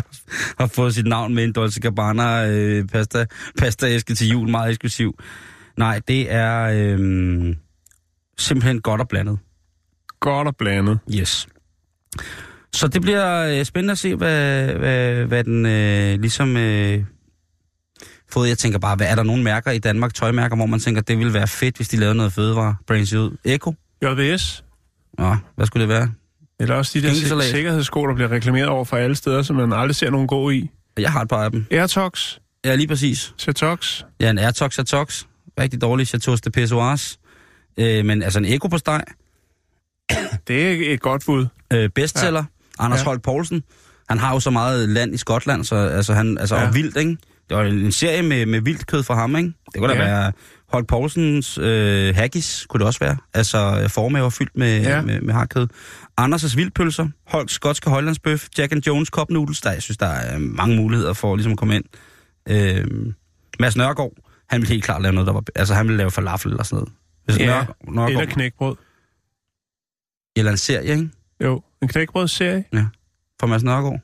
[0.58, 3.26] har fået sit navn med en Dolce Gabbana øh, pasta,
[3.58, 5.18] pastaæske til jul, meget eksklusiv.
[5.76, 7.56] Nej, det er øh,
[8.38, 9.38] simpelthen godt og blandet.
[10.20, 10.98] Godt og blandet.
[11.14, 11.48] Yes.
[12.72, 17.04] Så det bliver øh, spændende at se, hvad, hvad, hvad den øh, ligesom øh,
[18.30, 18.48] fået.
[18.48, 21.18] Jeg tænker bare, hvad er der nogle mærker i Danmark, tøjmærker, hvor man tænker, det
[21.18, 23.36] ville være fedt, hvis de lavede noget fødevare, brands ud.
[23.44, 23.74] Eko?
[24.02, 24.64] JVS?
[25.18, 26.12] Nå, hvad skulle det være?
[26.60, 27.44] Eller også de der Skinkesalat.
[27.44, 30.50] sik- sikkerhedssko, der bliver reklameret over for alle steder, som man aldrig ser nogen gå
[30.50, 30.70] i.
[30.98, 31.66] Jeg har et par af dem.
[31.70, 33.34] Airtox, Ja, lige præcis.
[33.36, 34.02] Setox.
[34.20, 35.24] Ja, en Airtox Airtox.
[35.60, 37.18] Rigtig dårlig Chateau de Pessoas.
[37.78, 39.02] Øh, men altså en Eko på steg.
[40.48, 41.46] Det er et godt bud.
[41.72, 42.44] Øh, bestseller.
[42.78, 42.84] Ja.
[42.84, 43.04] Anders Ja.
[43.04, 43.62] Holt Poulsen.
[44.08, 46.60] Han har jo så meget land i Skotland, så altså han, altså Ja.
[46.62, 46.68] ja.
[46.68, 47.16] og vildt, ikke?
[47.48, 49.52] Det var en serie med, med vildt kød fra ham, ikke?
[49.72, 50.04] Det kunne da Ja.
[50.04, 50.32] være
[50.68, 53.16] Holk Poulsens øh, haggis, kunne det også være.
[53.34, 54.90] Altså formaver fyldt med, Ja.
[54.96, 55.02] ja.
[55.02, 55.66] med, med harkød.
[56.20, 59.60] Anders' vildpølser, Holks skotske højlandsbøf, Jack and Jones cup noodles.
[59.60, 61.84] Der, jeg synes, der er mange muligheder for ligesom at komme ind.
[62.48, 62.86] Øh,
[63.60, 64.12] Mads Nørgaard,
[64.50, 65.42] han ville helt klart lave noget, der var...
[65.54, 66.92] Altså, han ville lave falafel eller sådan noget.
[67.24, 68.76] Hvis Ja, Nør- Nørgaard, Eller knækbrød.
[70.36, 71.10] eller en serie, ikke?
[71.44, 72.64] Jo, en knækbrødsserie.
[73.40, 74.00] fra Mads Nørgaard.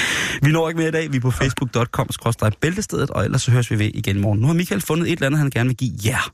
[0.44, 1.12] vi når ikke mere i dag.
[1.12, 4.40] Vi er på facebook.com-bæltestedet, og ellers så høres vi ved igen i morgen.
[4.40, 6.32] Nu har Michael fundet et eller andet, han gerne vil give jer.